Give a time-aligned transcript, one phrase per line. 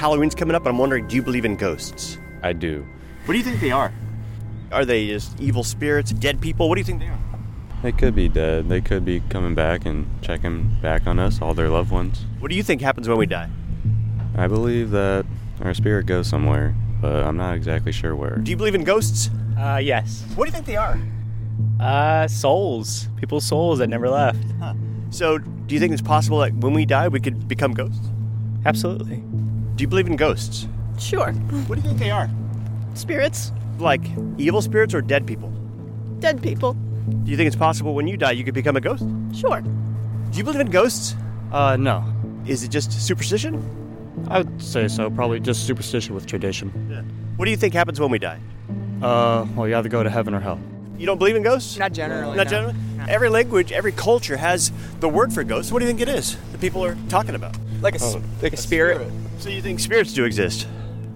[0.00, 2.16] Halloween's coming up, and I'm wondering, do you believe in ghosts?
[2.42, 2.86] I do.
[3.26, 3.92] What do you think they are?
[4.72, 6.70] Are they just evil spirits, dead people?
[6.70, 7.18] What do you think they are?
[7.82, 8.70] They could be dead.
[8.70, 12.24] They could be coming back and checking back on us, all their loved ones.
[12.38, 13.50] What do you think happens when we die?
[14.38, 15.26] I believe that
[15.60, 18.36] our spirit goes somewhere, but I'm not exactly sure where.
[18.36, 19.28] Do you believe in ghosts?
[19.58, 20.24] Uh, yes.
[20.34, 20.98] What do you think they are?
[21.78, 23.06] Uh, souls.
[23.16, 24.42] People's souls that never left.
[25.10, 28.08] So, do you think it's possible that when we die, we could become ghosts?
[28.64, 29.22] Absolutely.
[29.76, 30.66] Do you believe in ghosts?
[30.98, 31.32] Sure.
[31.32, 32.28] What do you think they are?
[32.94, 33.52] Spirits?
[33.78, 34.02] Like
[34.36, 35.50] evil spirits or dead people?
[36.18, 36.74] Dead people?
[36.74, 39.04] Do you think it's possible when you die, you could become a ghost?
[39.34, 39.60] Sure.
[39.62, 41.16] Do you believe in ghosts?
[41.52, 42.04] Uh, no.
[42.46, 43.62] Is it just superstition?
[44.28, 45.10] I would say so.
[45.10, 46.70] Probably just superstition with tradition.
[46.90, 47.02] Yeah.
[47.36, 48.38] What do you think happens when we die?
[49.02, 50.60] Uh, well, you either go to heaven or hell.
[50.98, 51.78] You don't believe in ghosts?
[51.78, 52.36] Not generally.
[52.36, 52.50] Not no.
[52.50, 52.76] generally?
[53.08, 55.72] Every language, every culture has the word for ghosts.
[55.72, 57.56] What do you think it is that people are talking about?
[57.80, 59.10] Like a, s- like a spirit.
[59.38, 60.66] So you think spirits do exist?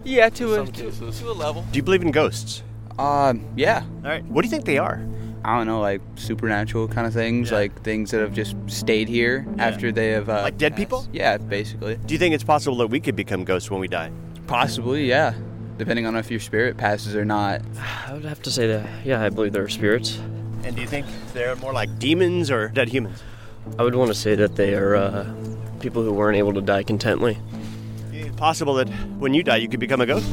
[0.04, 1.64] Yeah, to a to, to a level.
[1.70, 2.62] Do you believe in ghosts?
[2.98, 3.82] Um, yeah.
[4.02, 4.24] All right.
[4.26, 5.04] What do you think they are?
[5.44, 7.58] I don't know, like supernatural kind of things, Yeah.
[7.58, 10.28] like things that have just stayed here after they have.
[10.30, 10.78] Uh, Like dead passed.
[10.80, 11.06] people?
[11.12, 11.96] Yeah, basically.
[11.96, 14.10] Do you think it's possible that we could become ghosts when we die?
[14.46, 15.34] Possibly, yeah.
[15.76, 17.60] Depending on if your spirit passes or not.
[18.08, 20.18] I would have to say that, yeah, I believe there are spirits.
[20.62, 23.22] And do you think they're more like demons or dead humans?
[23.78, 25.24] I would want to say that they are uh,
[25.84, 27.36] people who weren't able to die contently.
[28.10, 30.26] Do you possible that when you die, you could become a ghost?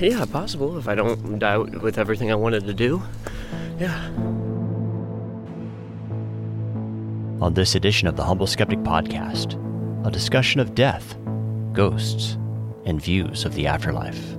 [0.00, 3.00] Yeah, possible if I don't die with everything I wanted to do.
[3.78, 4.08] Yeah.
[7.40, 9.54] On this edition of the Humble Skeptic Podcast,
[10.04, 11.14] a discussion of death,
[11.72, 12.36] ghosts,
[12.84, 14.36] and views of the afterlife.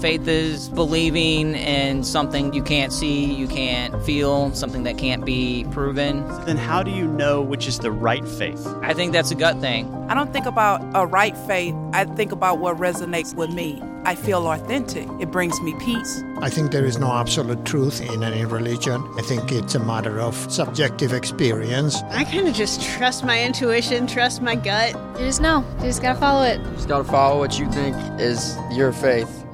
[0.00, 5.66] Faith is believing in something you can't see, you can't feel, something that can't be
[5.72, 6.26] proven.
[6.46, 8.66] Then, how do you know which is the right faith?
[8.80, 9.92] I think that's a gut thing.
[10.08, 11.74] I don't think about a right faith.
[11.92, 13.82] I think about what resonates with me.
[14.06, 15.06] I feel authentic.
[15.20, 16.22] It brings me peace.
[16.38, 19.06] I think there is no absolute truth in any religion.
[19.18, 22.00] I think it's a matter of subjective experience.
[22.04, 24.94] I kind of just trust my intuition, trust my gut.
[25.18, 25.62] You just know.
[25.80, 26.58] You just gotta follow it.
[26.58, 29.44] You just gotta follow what you think is your faith.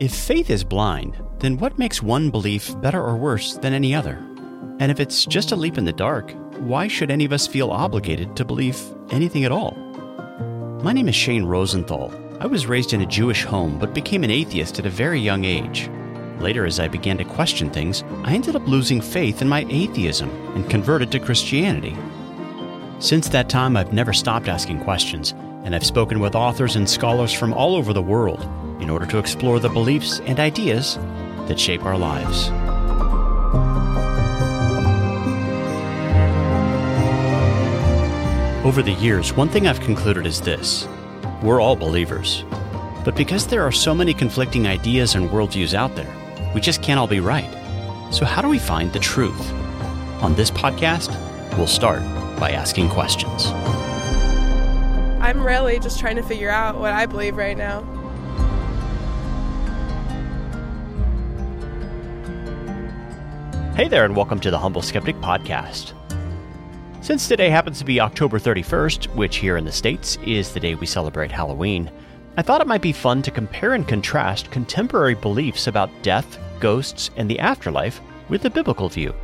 [0.00, 4.24] If faith is blind, then what makes one belief better or worse than any other?
[4.78, 7.72] And if it's just a leap in the dark, why should any of us feel
[7.72, 9.72] obligated to believe anything at all?
[10.84, 12.14] My name is Shane Rosenthal.
[12.38, 15.44] I was raised in a Jewish home but became an atheist at a very young
[15.44, 15.90] age.
[16.38, 20.30] Later, as I began to question things, I ended up losing faith in my atheism
[20.54, 21.96] and converted to Christianity.
[23.00, 25.32] Since that time, I've never stopped asking questions,
[25.64, 28.48] and I've spoken with authors and scholars from all over the world
[28.80, 30.96] in order to explore the beliefs and ideas
[31.46, 32.50] that shape our lives.
[38.64, 40.86] Over the years, one thing I've concluded is this
[41.42, 42.44] we're all believers.
[43.04, 46.14] But because there are so many conflicting ideas and worldviews out there,
[46.54, 47.48] we just can't all be right.
[48.12, 49.52] So, how do we find the truth?
[50.22, 51.08] On this podcast,
[51.56, 52.02] we'll start
[52.38, 53.46] by asking questions.
[55.20, 57.84] I'm really just trying to figure out what I believe right now.
[63.78, 65.92] Hey there, and welcome to the Humble Skeptic Podcast.
[67.00, 70.74] Since today happens to be October 31st, which here in the States is the day
[70.74, 71.88] we celebrate Halloween,
[72.36, 77.10] I thought it might be fun to compare and contrast contemporary beliefs about death, ghosts,
[77.16, 79.14] and the afterlife with the biblical view.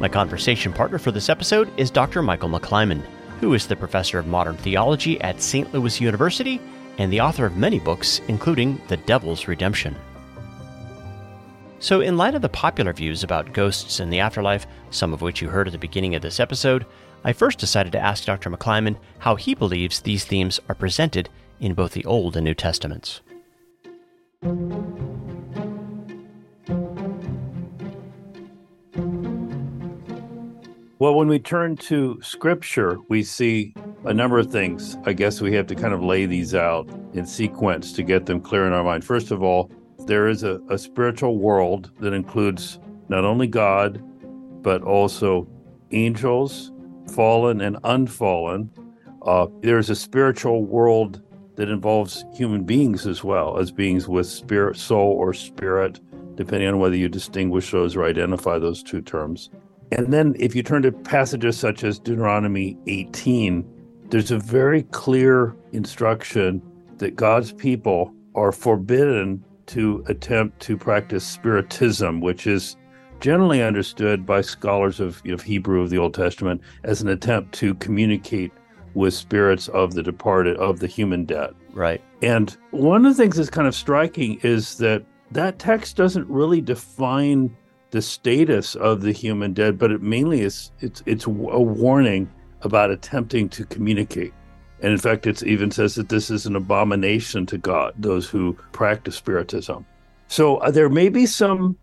[0.00, 2.20] My conversation partner for this episode is Dr.
[2.20, 3.04] Michael McClymond,
[3.38, 5.72] who is the professor of modern theology at St.
[5.72, 6.60] Louis University
[6.98, 9.94] and the author of many books, including The Devil's Redemption.
[11.82, 15.40] So, in light of the popular views about ghosts and the afterlife, some of which
[15.40, 16.84] you heard at the beginning of this episode,
[17.24, 18.50] I first decided to ask Dr.
[18.50, 23.22] McClymond how he believes these themes are presented in both the Old and New Testaments.
[30.98, 33.72] Well, when we turn to scripture, we see
[34.04, 34.98] a number of things.
[35.06, 38.42] I guess we have to kind of lay these out in sequence to get them
[38.42, 39.02] clear in our mind.
[39.02, 39.70] First of all,
[40.10, 44.02] there is a, a spiritual world that includes not only God,
[44.60, 45.46] but also
[45.92, 46.72] angels,
[47.14, 48.72] fallen and unfallen.
[49.22, 51.22] Uh, there's a spiritual world
[51.54, 56.00] that involves human beings as well as beings with spirit, soul, or spirit,
[56.34, 59.48] depending on whether you distinguish those or identify those two terms.
[59.92, 63.64] And then if you turn to passages such as Deuteronomy 18,
[64.08, 66.60] there's a very clear instruction
[66.96, 72.76] that God's people are forbidden to attempt to practice spiritism, which is
[73.20, 77.74] generally understood by scholars of, of Hebrew of the Old Testament as an attempt to
[77.74, 78.52] communicate
[78.94, 81.54] with spirits of the departed, of the human dead.
[81.72, 82.02] Right.
[82.22, 86.60] And one of the things that's kind of striking is that that text doesn't really
[86.60, 87.56] define
[87.90, 92.30] the status of the human dead, but it mainly is it's it's a warning
[92.62, 94.32] about attempting to communicate.
[94.82, 98.56] And in fact, it even says that this is an abomination to God, those who
[98.72, 99.84] practice spiritism.
[100.28, 101.76] So uh, there may be some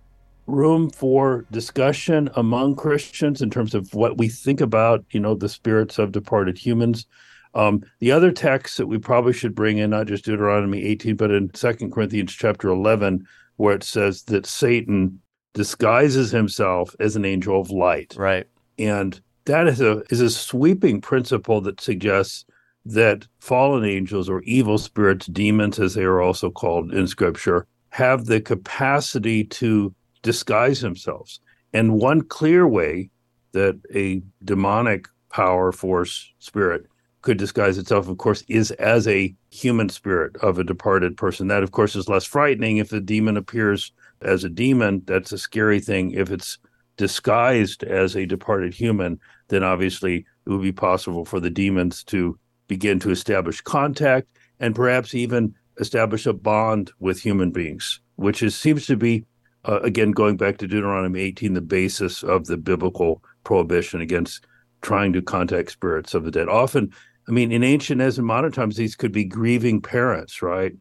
[0.48, 5.50] room for discussion among Christians in terms of what we think about, you know, the
[5.50, 7.06] spirits of departed humans.
[7.54, 11.32] Um, the other text that we probably should bring in, not just Deuteronomy 18, but
[11.32, 13.28] in Second Corinthians chapter 11,
[13.58, 15.20] where it says that Satan
[15.54, 18.16] disguises himself as an angel of light.
[18.18, 18.48] Right.
[18.78, 22.46] And that is a is a sweeping principle that suggests
[22.94, 28.26] that fallen angels or evil spirits, demons as they are also called in scripture, have
[28.26, 31.40] the capacity to disguise themselves.
[31.74, 33.10] And one clear way
[33.52, 36.86] that a demonic power, force, spirit
[37.22, 41.48] could disguise itself, of course, is as a human spirit of a departed person.
[41.48, 42.78] That, of course, is less frightening.
[42.78, 43.92] If the demon appears
[44.22, 46.12] as a demon, that's a scary thing.
[46.12, 46.58] If it's
[46.96, 49.20] disguised as a departed human,
[49.50, 52.38] then obviously it would be possible for the demons to
[52.68, 54.28] begin to establish contact
[54.60, 59.26] and perhaps even establish a bond with human beings, which is, seems to be,
[59.66, 64.46] uh, again, going back to Deuteronomy 18, the basis of the biblical prohibition against
[64.82, 66.50] trying to contact spirits of the dead.
[66.50, 66.94] Often,
[67.28, 70.74] I mean, in ancient as in modern times, these could be grieving parents, right?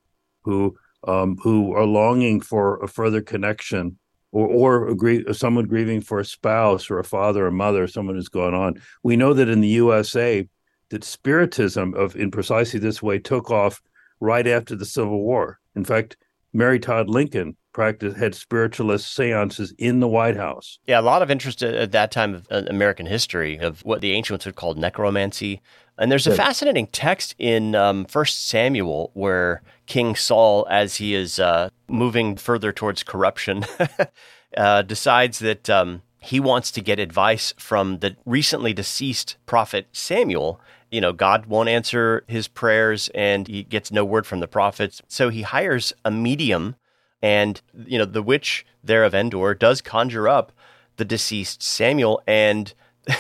[0.43, 3.99] Who um, who are longing for a further connection,
[4.33, 8.29] or or agree, someone grieving for a spouse or a father or mother, someone who's
[8.29, 8.81] gone on.
[9.03, 10.49] We know that in the USA,
[10.91, 13.83] that spiritism of in precisely this way took off
[14.21, 15.59] right after the Civil War.
[15.75, 16.17] In fact,
[16.53, 20.79] Mary Todd Lincoln practiced had spiritualist seances in the White House.
[20.87, 24.13] Yeah, a lot of interest at that time of uh, American history of what the
[24.13, 25.61] ancients would call necromancy.
[25.99, 26.37] And there's a yeah.
[26.37, 32.73] fascinating text in um, First Samuel where King Saul, as he is uh, moving further
[32.73, 33.65] towards corruption,
[34.57, 40.61] uh, decides that um, he wants to get advice from the recently deceased prophet Samuel
[40.91, 45.03] you know, God won't answer his prayers and he gets no word from the prophets.
[45.09, 46.77] So he hires a medium
[47.23, 50.53] and, you know, the witch there of Endor does conjure up
[50.97, 52.73] the deceased Samuel and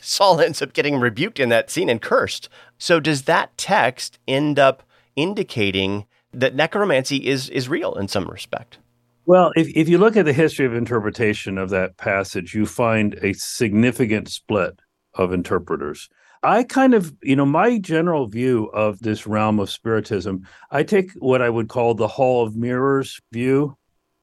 [0.00, 2.48] Saul ends up getting rebuked in that scene and cursed.
[2.78, 4.82] So does that text end up
[5.16, 8.78] indicating that necromancy is is real in some respect?
[9.26, 13.14] Well, if, if you look at the history of interpretation of that passage, you find
[13.22, 14.80] a significant split
[15.14, 16.08] of interpreters.
[16.42, 21.12] I kind of, you know, my general view of this realm of spiritism, I take
[21.18, 23.76] what I would call the Hall of Mirrors view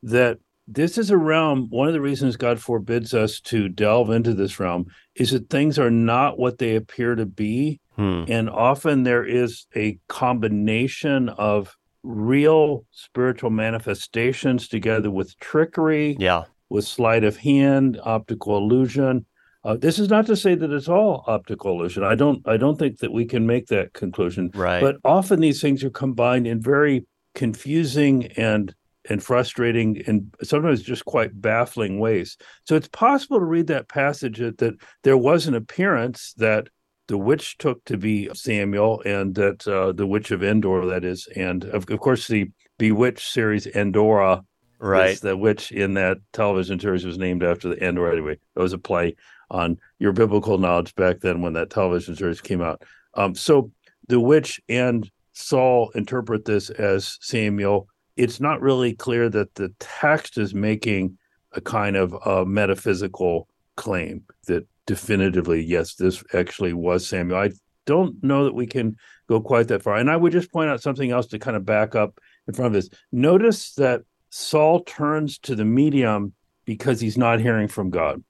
[0.04, 1.68] that this is a realm.
[1.70, 5.78] One of the reasons God forbids us to delve into this realm is that things
[5.78, 7.80] are not what they appear to be.
[7.96, 8.24] Hmm.
[8.28, 16.86] And often there is a combination of real spiritual manifestations together with trickery, yeah, with
[16.86, 19.26] sleight of hand, optical illusion
[19.64, 22.04] uh, this is not to say that it's all optical illusion.
[22.04, 22.48] I don't.
[22.48, 24.52] I don't think that we can make that conclusion.
[24.54, 24.82] Right.
[24.82, 27.06] But often these things are combined in very
[27.36, 28.74] confusing and
[29.10, 32.38] and frustrating and sometimes just quite baffling ways.
[32.66, 36.68] So it's possible to read that passage that, that there was an appearance that
[37.08, 41.28] the witch took to be Samuel, and that uh, the witch of Endor, that is,
[41.36, 44.44] and of, of course the Bewitched series Endora,
[44.80, 45.20] right?
[45.20, 48.12] The witch in that television series was named after the Endor.
[48.12, 49.16] Anyway, it was a play
[49.50, 52.84] on your biblical knowledge back then when that television series came out.
[53.14, 53.72] Um, so
[54.08, 57.88] the witch and Saul interpret this as Samuel.
[58.16, 61.18] It's not really clear that the text is making
[61.54, 67.40] a kind of a metaphysical claim that definitively, yes, this actually was Samuel.
[67.40, 67.52] I
[67.86, 69.96] don't know that we can go quite that far.
[69.96, 72.68] And I would just point out something else to kind of back up in front
[72.68, 72.90] of this.
[73.12, 76.34] Notice that Saul turns to the medium
[76.66, 78.24] because he's not hearing from God.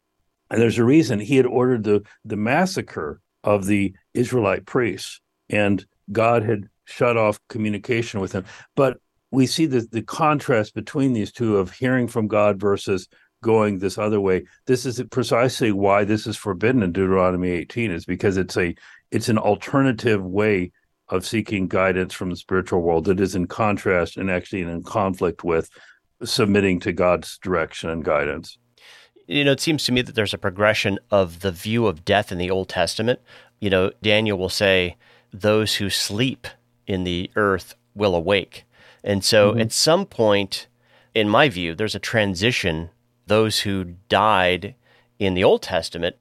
[0.49, 5.85] And there's a reason he had ordered the, the massacre of the Israelite priests, and
[6.11, 8.45] God had shut off communication with him.
[8.75, 8.99] But
[9.31, 13.07] we see the, the contrast between these two of hearing from God versus
[13.43, 14.45] going this other way.
[14.65, 18.75] This is precisely why this is forbidden in Deuteronomy 18, is because it's a
[19.11, 20.71] it's an alternative way
[21.09, 25.43] of seeking guidance from the spiritual world that is in contrast and actually in conflict
[25.43, 25.69] with
[26.23, 28.57] submitting to God's direction and guidance
[29.27, 32.31] you know, it seems to me that there's a progression of the view of death
[32.31, 33.19] in the Old Testament.
[33.59, 34.95] You know, Daniel will say,
[35.33, 36.47] those who sleep
[36.85, 38.63] in the earth will awake.
[39.03, 39.61] And so mm-hmm.
[39.61, 40.67] at some point,
[41.13, 42.89] in my view, there's a transition
[43.27, 44.75] those who died
[45.19, 46.15] in the Old Testament,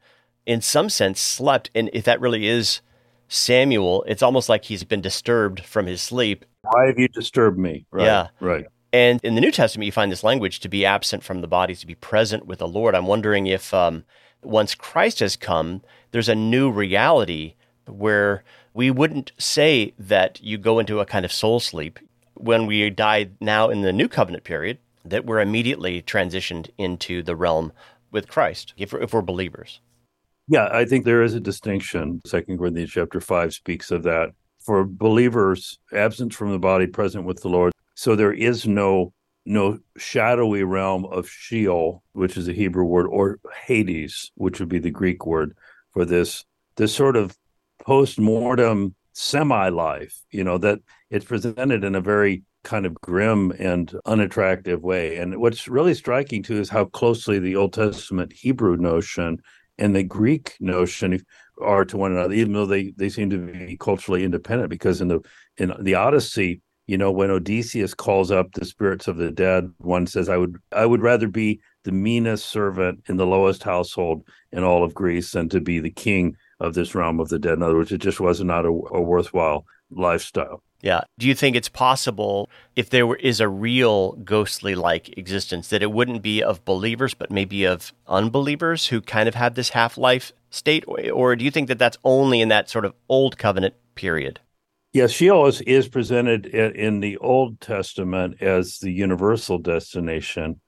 [0.45, 1.71] in some sense, slept.
[1.75, 2.81] And if that really is
[3.29, 6.45] Samuel, it's almost like he's been disturbed from his sleep.
[6.63, 7.87] Why have you disturbed me?
[7.93, 8.29] Right, Yeah.
[8.41, 8.67] Right.
[8.97, 11.75] And in the New Testament, you find this language to be absent from the body,
[11.75, 12.95] to be present with the Lord.
[12.95, 14.05] I'm wondering if um,
[14.43, 20.79] once Christ has come, there's a new reality where we wouldn't say that you go
[20.79, 21.99] into a kind of soul sleep
[22.37, 27.37] when we die now in the new covenant period, that we're immediately transitioned into the
[27.37, 27.73] realm
[28.11, 29.79] with Christ if we're, if we're believers.
[30.49, 32.23] Yeah, I think there is a distinction.
[32.25, 34.31] Second Corinthians chapter five speaks of that.
[34.65, 37.75] For believers, absent from the body, present with the Lord.
[37.97, 39.13] So there is no
[39.49, 44.81] no shadowy realm of Sheol, which is a Hebrew word, or Hades, which would be
[44.81, 45.57] the Greek word
[45.93, 46.45] for this
[46.77, 47.37] this sort of
[47.81, 54.83] post-mortem semi-life, you know, that it's presented in a very kind of grim and unattractive
[54.83, 55.17] way.
[55.17, 59.39] And what's really striking too is how closely the Old Testament Hebrew notion
[59.79, 61.25] and the Greek notion
[61.63, 64.69] are to one another, even though they, they seem to be culturally independent.
[64.69, 65.21] Because in the
[65.57, 70.07] in the Odyssey, you know, when Odysseus calls up the spirits of the dead, one
[70.07, 74.63] says, "I would I would rather be the meanest servant in the lowest household in
[74.63, 77.63] all of Greece than to be the king of this realm of the dead." In
[77.63, 80.63] other words, it just was not a, a worthwhile lifestyle.
[80.83, 81.01] Yeah.
[81.19, 85.83] Do you think it's possible if there were, is a real ghostly like existence that
[85.83, 89.99] it wouldn't be of believers, but maybe of unbelievers who kind of have this half
[89.99, 90.85] life state?
[90.87, 94.39] Or do you think that that's only in that sort of old covenant period?
[94.97, 100.59] Yes, Sheol is, is presented in, the Old Testament as the universal destination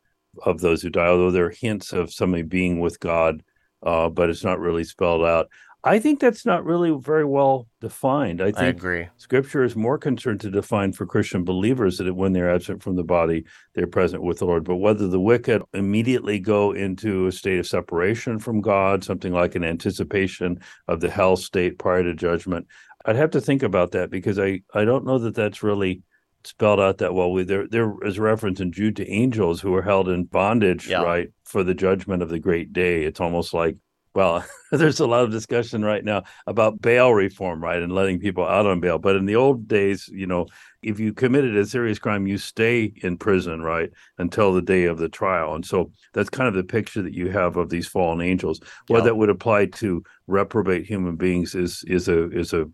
[0.45, 3.43] of those who die, although there are hints of somebody being with God,
[3.83, 5.49] uh, but it's not really spelled out.
[5.83, 8.43] I think that's not really very well defined.
[8.43, 9.09] I think I agree.
[9.17, 13.05] Scripture is more concerned to define for Christian believers that when they're absent from the
[13.05, 13.45] body,
[13.75, 14.65] they're present with the Lord.
[14.65, 19.55] But whether the wicked immediately go into a state of separation from God, something like
[19.55, 22.67] an anticipation of the hell state prior to judgment,
[23.09, 26.03] I'd have to think about that because I, I don't know that that's really
[26.45, 27.33] spelled out that well.
[27.33, 31.03] We, there there is reference in Jude to angels who are held in bondage, Yeah.
[31.03, 33.05] right, for the judgment of the great day.
[33.05, 33.77] It's almost like
[34.15, 38.45] well, there's a lot of discussion right now about bail reform, right, and letting people
[38.45, 38.99] out on bail.
[38.99, 40.47] But in the old days, you know,
[40.83, 44.99] if you committed a serious crime, you stay in prison, right, until the day of
[44.99, 45.55] the trial.
[45.55, 48.61] And so that's kind of the picture that you have of these fallen angels.
[48.89, 49.11] Whether Yeah.
[49.11, 52.67] that would apply to reprobate human beings is is a is a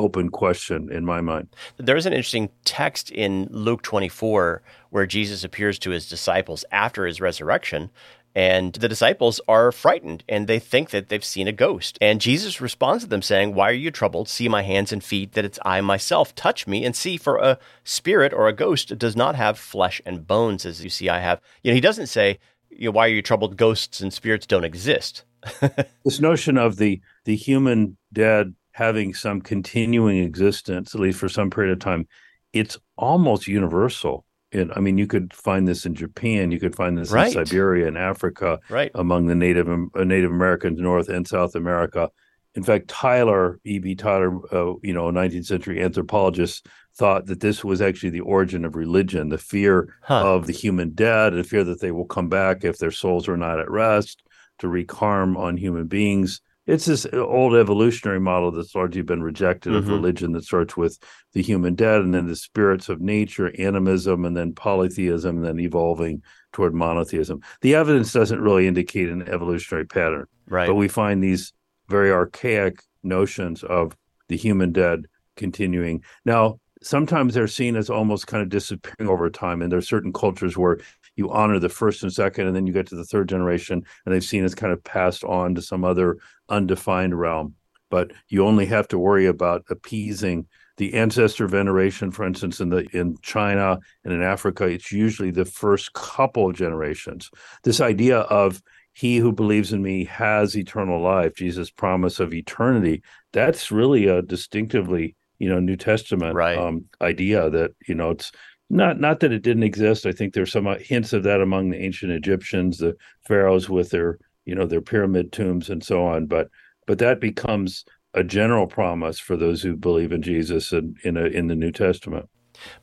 [0.00, 1.48] open question in my mind.
[1.76, 7.20] There's an interesting text in Luke 24 where Jesus appears to his disciples after his
[7.20, 7.90] resurrection.
[8.34, 11.98] And the disciples are frightened and they think that they've seen a ghost.
[12.00, 14.28] And Jesus responds to them saying, Why are you troubled?
[14.28, 16.34] See my hands and feet, that it's I myself.
[16.34, 20.26] Touch me and see, for a spirit or a ghost does not have flesh and
[20.26, 21.40] bones, as you see I have.
[21.62, 22.38] You know, he doesn't say,
[22.70, 23.56] you know, Why are you troubled?
[23.56, 25.24] Ghosts and spirits don't exist.
[26.04, 31.50] this notion of the the human dead having some continuing existence at least for some
[31.50, 32.08] period of time
[32.54, 36.96] it's almost universal and i mean you could find this in japan you could find
[36.96, 37.26] this Right.
[37.36, 38.90] in siberia and africa Right.
[38.94, 42.08] among the native uh, native americans north and south america
[42.54, 47.80] in fact tylor eb tylor uh, you know 19th century anthropologist thought that this was
[47.82, 51.90] actually the origin of religion the fear of the human dead the fear that they
[51.92, 54.22] will come back if their souls are not at rest
[54.58, 56.40] to wreak harm on human beings.
[56.70, 59.88] It's this old evolutionary model that's largely been rejected of Mhm.
[59.88, 60.98] religion that starts with
[61.32, 65.58] the human dead and then the spirits of nature, animism, and then polytheism, and then
[65.58, 66.22] evolving
[66.52, 67.40] toward monotheism.
[67.62, 70.68] The evidence doesn't really indicate an evolutionary pattern, Right.
[70.68, 71.52] but we find these
[71.88, 73.96] very archaic notions of
[74.28, 76.04] the human dead continuing.
[76.24, 80.12] Now, sometimes they're seen as almost kind of disappearing over time, and there are certain
[80.12, 80.78] cultures where
[81.16, 84.14] you honor the first and second, and then you get to the third generation, and
[84.14, 87.54] they've seen as kind of passed on to some other undefined realm.
[87.90, 92.86] But you only have to worry about appeasing the ancestor veneration, for instance, in the
[92.92, 94.64] in China and in Africa.
[94.64, 97.30] It's usually the first couple of generations.
[97.64, 98.62] This idea of
[98.92, 103.02] he who believes in me has eternal life, Jesus' promise of eternity,
[103.32, 106.58] that's really a distinctively, you know, New Testament Right.
[106.58, 108.32] um, idea that, you know, it's
[108.70, 110.06] not not that it didn't exist.
[110.06, 112.96] I think there's some uh, hints of that among the ancient Egyptians, the
[113.26, 116.26] pharaohs with their, you know, their pyramid tombs and so on.
[116.26, 116.48] But
[116.86, 117.84] but that becomes
[118.14, 122.28] a general promise for those who believe in Jesus in a, in the New Testament.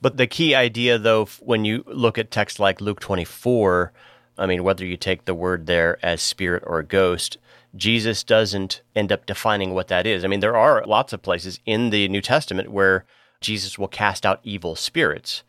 [0.01, 3.91] But the key idea, though, when you look at texts like Luke 24,
[4.38, 7.38] I mean, whether you take the word there as spirit or ghost,
[7.75, 10.24] Jesus doesn't end up defining what that is.
[10.24, 13.06] I mean, there are lots of places in the New Testament where
[13.41, 15.44] Jesus will cast out evil spirits.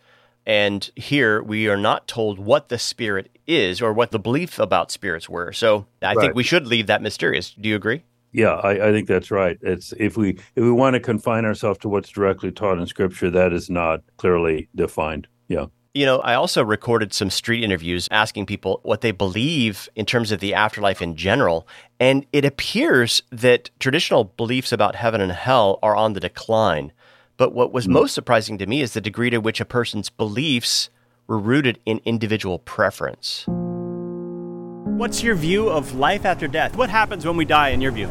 [0.46, 4.90] And here we are not told what the spirit is or what the belief about
[4.90, 5.52] spirits were.
[5.52, 6.20] So I Right.
[6.22, 7.50] think we should leave that mysterious.
[7.58, 8.02] Do you agree?
[8.32, 9.58] Yeah, I, I think that's right.
[9.62, 13.30] It's if we if we want to confine ourselves to what's directly taught in Scripture,
[13.30, 15.28] that is not clearly defined.
[15.48, 15.66] Yeah.
[15.94, 20.30] You know, I also recorded some street interviews asking people what they believe in terms
[20.30, 21.66] of the afterlife in general.
[21.98, 26.92] And it appears that traditional beliefs about heaven and hell are on the decline.
[27.38, 30.90] But what was most surprising to me is the degree to which a person's beliefs
[31.28, 33.44] were rooted in individual preference.
[33.46, 36.76] What's your view of life after death?
[36.76, 38.08] What happens when we die, in your view?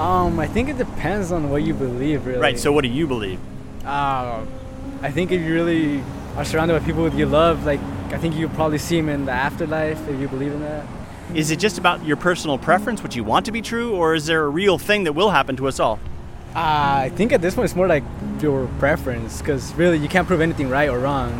[0.00, 2.40] Um, I think it depends on what you believe, really.
[2.40, 2.58] Right.
[2.58, 3.38] So, what do you believe?
[3.84, 4.44] Uh,
[5.02, 6.02] I think if you really
[6.36, 9.24] are surrounded by people that you love, like I think you'll probably see them in
[9.24, 10.84] the afterlife if you believe in that.
[11.32, 14.26] Is it just about your personal preference, what you want to be true, or is
[14.26, 16.00] there a real thing that will happen to us all?
[16.58, 18.02] Uh, I think at this point it's more like
[18.40, 21.30] your preference, because really you can't prove anything right or wrong.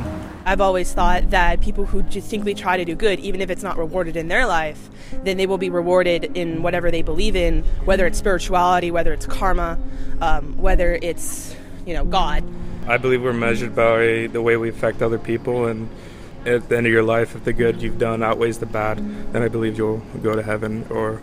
[0.44, 3.76] I've always thought that people who distinctly try to do good, even if it's not
[3.76, 4.88] rewarded in their life,
[5.24, 9.26] then they will be rewarded in whatever they believe in, whether it's spirituality, whether it's
[9.26, 9.76] karma,
[10.20, 12.44] um, whether it's, you know, God.
[12.86, 15.88] I believe we're measured by the way we affect other people, and
[16.46, 18.98] at the end of your life, if the good you've done outweighs the bad,
[19.32, 21.16] then I believe you'll go to heaven or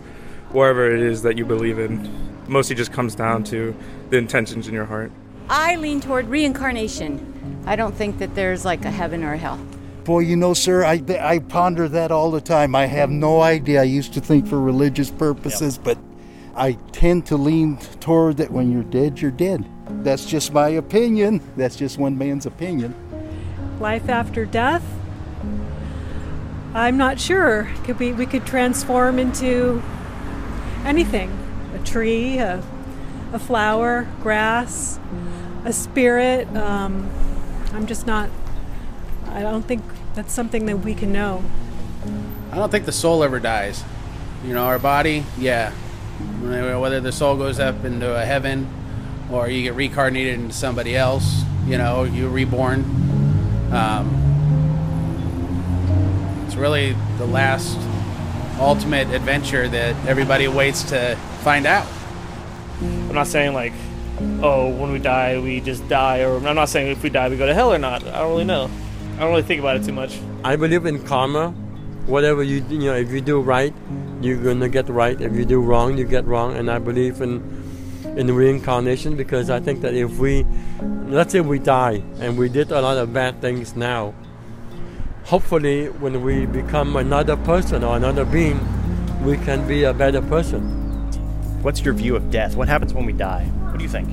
[0.52, 2.35] wherever it is that you believe in.
[2.48, 3.76] Mostly just comes down to
[4.10, 5.12] the intentions in your heart.
[5.50, 7.64] I lean toward reincarnation.
[7.66, 9.60] I don't think that there's like a heaven or a hell.
[10.04, 12.76] Boy, you know, sir, I, I ponder that all the time.
[12.76, 13.82] I have no idea.
[13.82, 15.98] I used to think for religious purposes, but
[16.56, 19.66] I tend to lean toward that when you're dead, you're dead.
[20.04, 21.42] That's just my opinion.
[21.58, 22.94] That's just one man's opinion.
[23.80, 24.84] Life after death?
[26.76, 27.70] I'm not sure.
[27.84, 29.82] Could be we could transform into
[30.84, 31.45] anything.
[31.86, 32.62] Tree, a,
[33.34, 35.00] a flower, grass,
[35.64, 36.48] a spirit.
[36.56, 37.10] Um,
[37.74, 38.30] I'm just not
[39.36, 41.44] I don't think that's something that we can know.
[42.54, 43.84] I don't think the soul ever dies.
[44.46, 45.72] You know, our body, yeah.
[46.42, 48.70] Whether the soul goes up into a heaven
[49.30, 52.86] or you get reincarnated into somebody else, you know, you're reborn.
[53.74, 54.22] Um,
[56.46, 57.78] it's really the last
[58.58, 61.88] ultimate adventure that everybody waits to find out.
[62.82, 63.72] I'm not saying like,
[64.42, 67.38] oh, when we die, we just die, or I'm not saying if we die, we
[67.38, 68.04] go to hell or not.
[68.04, 68.68] I don't really know.
[69.16, 70.20] I don't really think about it too much.
[70.44, 71.52] I believe in karma.
[72.08, 73.76] Whatever you do, you know, if you do right,
[74.22, 75.22] you're gonna get right.
[75.22, 76.56] If you do wrong, you get wrong.
[76.58, 77.44] And I believe in
[78.18, 80.46] in reincarnation because I think that if we,
[81.08, 84.16] let's say we die and we did a lot of bad things now,
[85.26, 88.60] hopefully when we become another person or another being,
[89.24, 90.85] we can be a better person.
[91.66, 92.56] What's your view of death?
[92.56, 93.46] What happens when we die?
[93.46, 94.08] What do you think?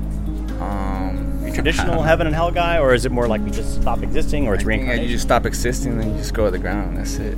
[0.58, 3.82] Um, Are you traditional heaven and hell guy, or is it more like we just
[3.82, 5.04] stop existing, or it's I think reincarnation?
[5.04, 6.96] you just stop existing, then you just go to the ground.
[6.96, 7.36] That's it.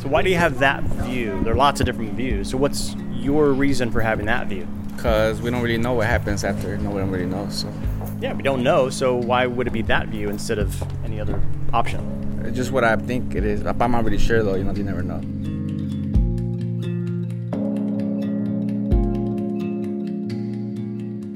[0.00, 1.40] So why do you have that view?
[1.44, 2.50] There are lots of different views.
[2.50, 4.68] So what's your reason for having that view?
[4.96, 6.76] Because we don't really know what happens after.
[6.76, 7.60] No one really knows.
[7.60, 7.72] So
[8.20, 8.90] Yeah, we don't know.
[8.90, 11.40] So why would it be that view instead of any other
[11.72, 12.42] option?
[12.44, 13.64] it's just what I think it is.
[13.64, 14.56] I'm not really sure though.
[14.56, 15.22] You know, you never know.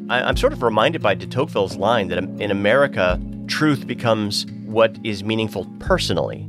[0.08, 4.46] I, I'm sort of reminded by de Tocqueville's line that um, in America, truth becomes
[4.64, 6.46] what is meaningful personally.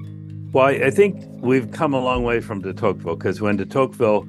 [0.51, 4.27] Well, I think we've come a long way from de Tocqueville because when de Tocqueville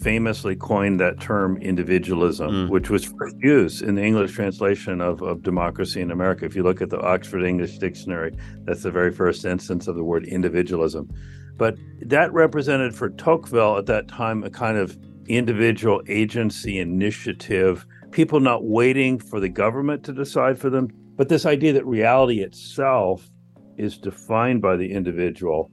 [0.00, 2.68] famously coined that term individualism, mm.
[2.70, 6.46] which was first used in the English translation of, of democracy in America.
[6.46, 10.04] If you look at the Oxford English Dictionary, that's the very first instance of the
[10.04, 11.10] word individualism.
[11.58, 14.96] But that represented for Tocqueville at that time a kind of
[15.28, 21.46] individual agency initiative, people not waiting for the government to decide for them, but this
[21.46, 23.28] idea that reality itself
[23.76, 25.70] is defined by the individual.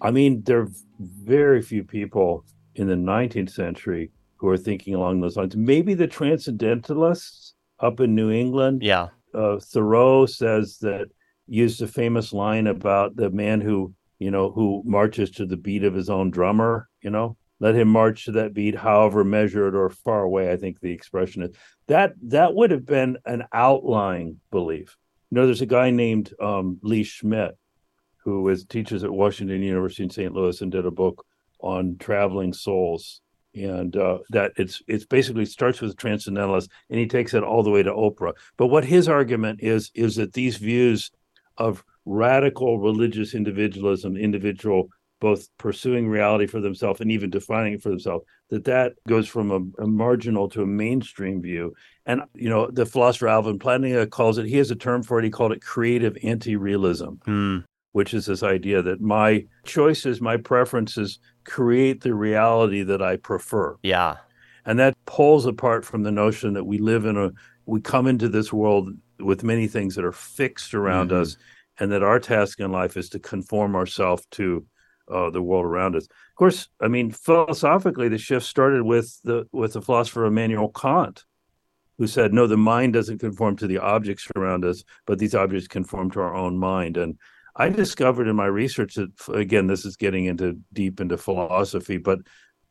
[0.00, 5.20] I mean, there are very few people in the 19th century who are thinking along
[5.20, 5.56] those lines.
[5.56, 8.82] Maybe the transcendentalists up in New England.
[8.82, 9.08] Yeah.
[9.34, 11.08] Uh, Thoreau says that
[11.46, 15.84] used a famous line about the man who, you know, who marches to the beat
[15.84, 19.88] of his own drummer, you know, let him march to that beat, however measured or
[19.90, 21.56] far away, I think the expression is.
[21.88, 24.96] That that would have been an outlying belief.
[25.30, 27.56] You know, there's a guy named um, Leigh Schmidt
[28.24, 30.32] who is teaches at Washington University in St.
[30.32, 31.24] Louis and did a book
[31.60, 33.20] on traveling souls
[33.54, 37.70] and uh, that it's it's basically starts with transcendentalists and he takes it all the
[37.70, 38.34] way to Oprah.
[38.56, 41.10] But what his argument is is that these views
[41.56, 47.88] of radical religious individualism, individual both pursuing reality for themselves and even defining it for
[47.88, 51.74] themselves, that that goes from a, a marginal to a mainstream view.
[52.04, 54.46] And you know, the philosopher Alvin Plantinga calls it.
[54.46, 55.24] He has a term for it.
[55.24, 57.14] He called it creative anti-realism.
[57.92, 63.74] which is this idea that my choices, my preferences create the reality that I prefer.
[63.82, 64.16] Yeah.
[64.66, 67.30] And that pulls apart from the notion that we live in a,
[67.64, 71.22] we come into this world with many things that are fixed around Mm-hmm.
[71.22, 71.38] us,
[71.78, 74.62] and that our task in life is to conform ourselves to
[75.10, 76.04] uh, the world around us.
[76.04, 81.24] Of course, I mean, philosophically, the shift started with the with the philosopher Immanuel Kant,
[81.98, 85.68] who said, "No, the mind doesn't conform to the objects around us, but these objects
[85.68, 87.18] conform to our own mind." And
[87.54, 92.20] I discovered in my research that, again, this is getting into deep into philosophy, but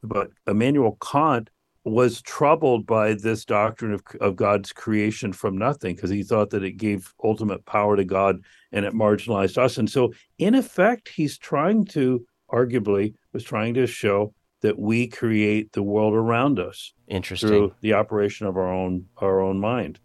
[0.04, 1.50] but Immanuel Kant
[1.86, 6.64] was troubled by this doctrine of, of God's creation from nothing because he thought that
[6.64, 9.78] it gave ultimate power to God and it marginalized us.
[9.78, 15.74] And so, in effect, he's trying to, arguably, was trying to show that we create
[15.74, 17.50] the world around us Interesting.
[17.50, 20.00] through the operation of our own our own mind.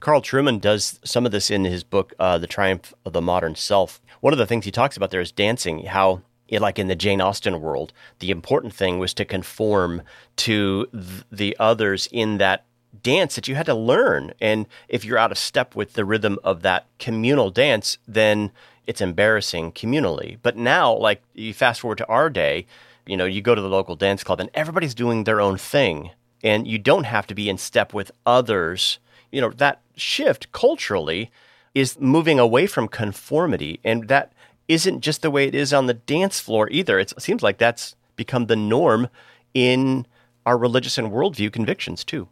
[0.00, 3.54] Carl Trueman does some of this in his book, uh, The Triumph of the Modern
[3.54, 4.02] Self.
[4.20, 6.22] One of the things he talks about there is dancing, how,
[6.60, 10.02] like in the Jane Austen world, the important thing was to conform
[10.36, 12.64] to th- the others in that
[13.02, 14.32] dance that you had to learn.
[14.40, 18.50] And if you're out of step with the rhythm of that communal dance, then
[18.86, 20.38] it's embarrassing communally.
[20.42, 22.66] But now, like, you fast forward to our day,
[23.06, 26.10] you know, you go to the local dance club and everybody's doing their own thing.
[26.44, 28.98] And you don't have to be in step with others
[29.32, 31.32] you know that shift culturally
[31.74, 34.31] is moving away from conformity and that
[34.72, 37.58] isn't just the way it is on the dance floor either it's, it seems like
[37.58, 39.08] that's become the norm
[39.54, 40.06] in
[40.46, 42.24] our religious and worldview convictions too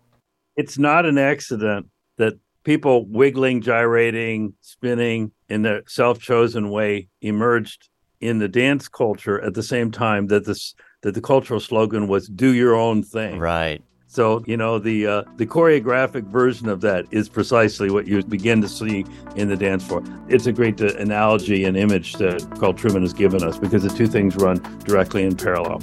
[0.57, 1.87] It's not an accident
[2.19, 7.89] that people wiggling, gyrating, spinning in their self-chosen way emerged
[8.21, 12.29] in the dance culture at the same time that this that the cultural slogan was
[12.29, 13.81] "Do your own thing." Right.
[14.11, 18.61] So you know the uh, the choreographic version of that is precisely what you begin
[18.61, 20.03] to see in the dance floor.
[20.29, 23.89] It's a great uh, analogy and image that Carl Trueman has given us because the
[23.89, 25.81] two things run directly in parallel.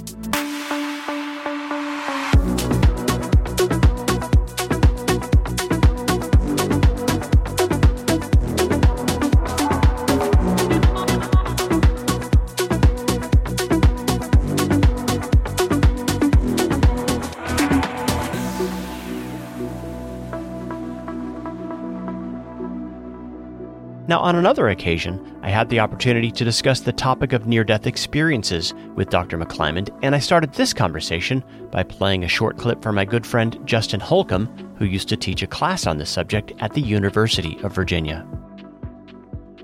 [24.08, 27.86] Now, on another occasion, I had the opportunity to discuss the topic of near death
[27.86, 29.36] experiences with Dr.
[29.36, 33.60] McClymond, and I started this conversation by playing a short clip from my good friend
[33.66, 34.46] Justin Holcomb,
[34.78, 38.26] who used to teach a class on this subject at the University of Virginia.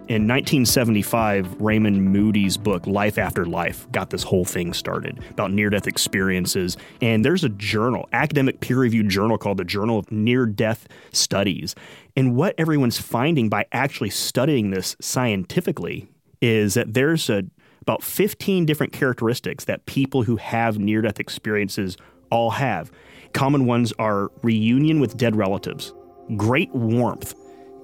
[0.07, 5.71] In 1975, Raymond Moody's book, Life After Life, got this whole thing started about near
[5.71, 6.77] death experiences.
[7.01, 11.75] And there's a journal, academic peer reviewed journal called the Journal of Near Death Studies.
[12.15, 16.07] And what everyone's finding by actually studying this scientifically
[16.43, 17.45] is that there's a,
[17.81, 21.97] about 15 different characteristics that people who have near death experiences
[22.29, 22.93] all have.
[23.33, 25.95] Common ones are reunion with dead relatives,
[26.37, 27.35] great warmth,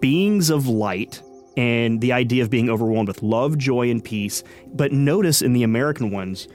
[0.01, 1.23] beings of light,
[1.57, 4.43] and the idea of being overwhelmed with love, joy, and peace.
[4.69, 6.49] But notice in the American ones,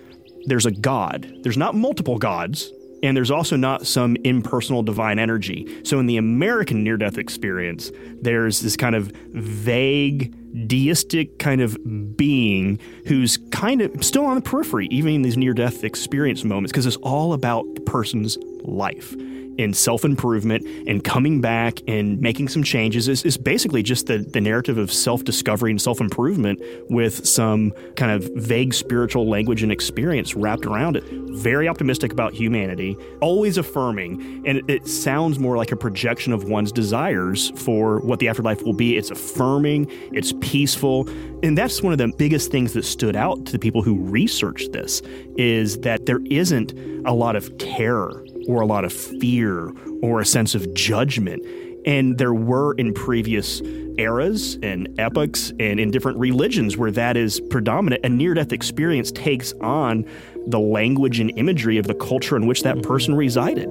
[0.45, 1.31] there's a God.
[1.43, 2.71] There's not multiple gods,
[3.03, 5.81] and there's also not some impersonal divine energy.
[5.83, 11.77] So in the American near death experience, there's this kind of vague, deistic kind of
[12.15, 16.71] being who's kind of still on the periphery, even in these near death experience moments,
[16.71, 19.15] because it's all about the person's life
[19.59, 24.19] and self improvement and coming back and making some changes is, is basically just the,
[24.19, 29.63] the narrative of self discovery and self improvement with some kind of vague spiritual language
[29.63, 31.03] and experience wrapped around it.
[31.37, 36.45] Very optimistic about humanity, always affirming, and it, it sounds more like a projection of
[36.45, 38.97] one's desires for what the afterlife will be.
[38.97, 41.07] It's affirming, it's peaceful,
[41.43, 44.71] and that's one of the biggest things that stood out to the people who researched
[44.71, 45.01] this
[45.37, 46.73] is that there isn't
[47.05, 51.45] a lot of terror or a lot of fear or a sense of judgment.
[51.85, 53.61] And there were in previous
[53.97, 58.05] eras and epochs and in different religions where that is predominant.
[58.05, 60.05] A near death experience takes on
[60.47, 63.69] the language and imagery of the culture in which that person resided.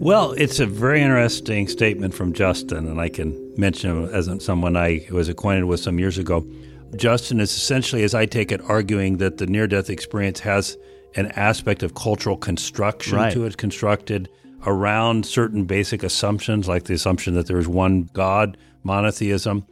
[0.00, 4.76] Well, it's a very interesting statement from Justin, and I can mention him as someone
[4.76, 6.46] I was acquainted with some years ago.
[6.96, 10.76] Justin is essentially, as I take it, arguing that the near death experience has
[11.14, 13.32] an aspect of cultural construction Right.
[13.32, 14.28] to it, constructed
[14.66, 19.64] around certain basic assumptions, like the assumption that there is one God, monotheism.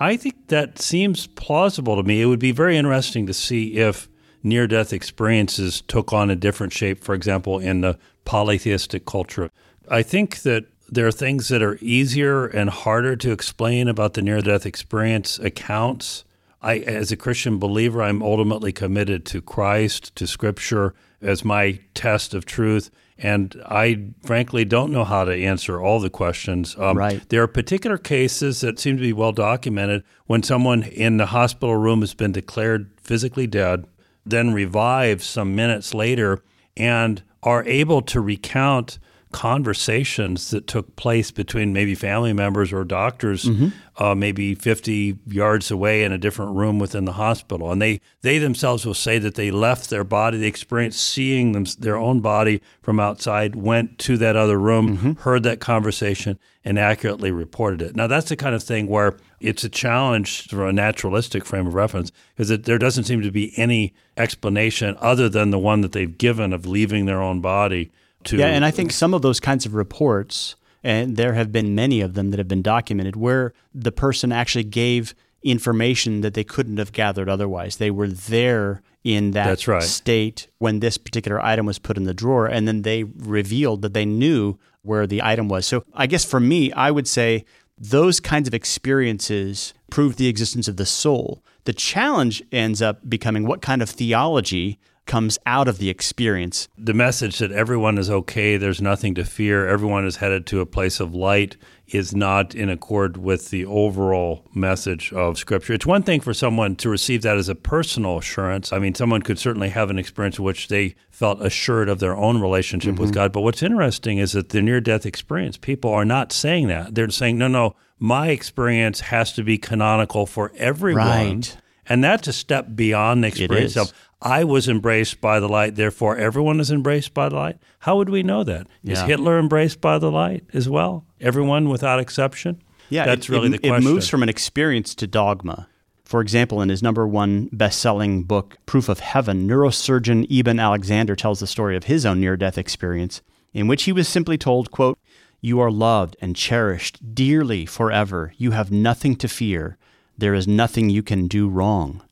[0.00, 2.22] I think that seems plausible to me.
[2.22, 4.08] It would be very interesting to see if
[4.42, 9.50] near death experiences took on a different shape, for example, in the polytheistic culture.
[9.88, 14.22] I think that there are things that are easier and harder to explain about the
[14.22, 16.24] near death experience accounts.
[16.62, 22.34] I, as a Christian believer, I'm ultimately committed to Christ, to Scripture as my test
[22.34, 22.90] of truth.
[23.18, 26.76] And I frankly don't know how to answer all the questions.
[26.78, 27.28] Um, Right.
[27.28, 31.76] There are particular cases that seem to be well documented when someone in the hospital
[31.76, 33.86] room has been declared physically dead,
[34.24, 36.42] then revived some minutes later,
[36.76, 38.98] and are able to recount
[39.32, 43.48] conversations that took place between maybe family members or doctors,
[43.96, 47.72] uh, maybe 50 yards away in a different room within the hospital.
[47.72, 51.64] And they, they themselves will say that they left their body, they experienced seeing them,
[51.78, 57.32] their own body from outside, went to that other room, heard that conversation, and accurately
[57.32, 57.96] reported it.
[57.96, 61.74] Now, that's the kind of thing where it's a challenge for a naturalistic frame of
[61.74, 66.16] reference because there doesn't seem to be any explanation other than the one that they've
[66.16, 67.90] given of leaving their own body
[68.24, 71.74] to Yeah, and I think some of those kinds of reports, and there have been
[71.74, 76.44] many of them that have been documented, where the person actually gave information that they
[76.44, 77.76] couldn't have gathered otherwise.
[77.76, 79.82] They were there in that right.
[79.82, 83.94] state when this particular item was put in the drawer, and then they revealed that
[83.94, 85.66] they knew where the item was.
[85.66, 87.44] So I guess for me, I would say
[87.78, 91.42] those kinds of experiences prove the existence of the soul.
[91.64, 96.68] The challenge ends up becoming what kind of theology comes out of the experience.
[96.78, 100.66] the message that everyone is okay, there's nothing to fear, everyone is headed to a
[100.66, 101.56] place of light
[101.88, 105.74] is not in accord with the overall message of Scripture.
[105.74, 108.72] It's one thing for someone to receive that as a personal assurance.
[108.72, 112.16] I mean, someone could certainly have an experience in which they felt assured of their
[112.16, 113.14] own relationship with Mhm.
[113.14, 113.32] God.
[113.32, 116.94] But what's interesting is that the near death experience, people are not saying that.
[116.94, 121.06] They're saying, no, no, my experience has to be canonical for everyone.
[121.06, 121.56] Right.
[121.88, 126.16] And that's a step beyond the experience of I was embraced by the light, therefore
[126.16, 127.56] everyone is embraced by the light.
[127.80, 128.68] How would we know that?
[128.84, 129.06] Is Yeah.
[129.06, 131.04] Hitler embraced by the light as well?
[131.20, 132.62] Everyone without exception?
[132.88, 133.88] Yeah, that's it, really it, the question.
[133.88, 135.66] It moves from an experience to dogma.
[136.04, 141.40] For example, in his number one best-selling book, Proof of Heaven, neurosurgeon Eben Alexander tells
[141.40, 143.22] the story of his own near-death experience,
[143.54, 144.98] in which he was simply told, quote,
[145.40, 148.34] "You are loved and cherished dearly forever.
[148.36, 149.78] You have nothing to fear.
[150.16, 152.02] There is nothing you can do wrong."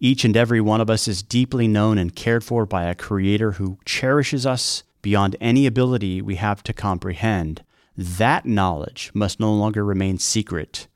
[0.00, 3.52] Each and every one of us is deeply known and cared for by a Creator
[3.52, 7.62] who cherishes us beyond any ability we have to comprehend.
[7.96, 10.86] That knowledge must no longer remain secret.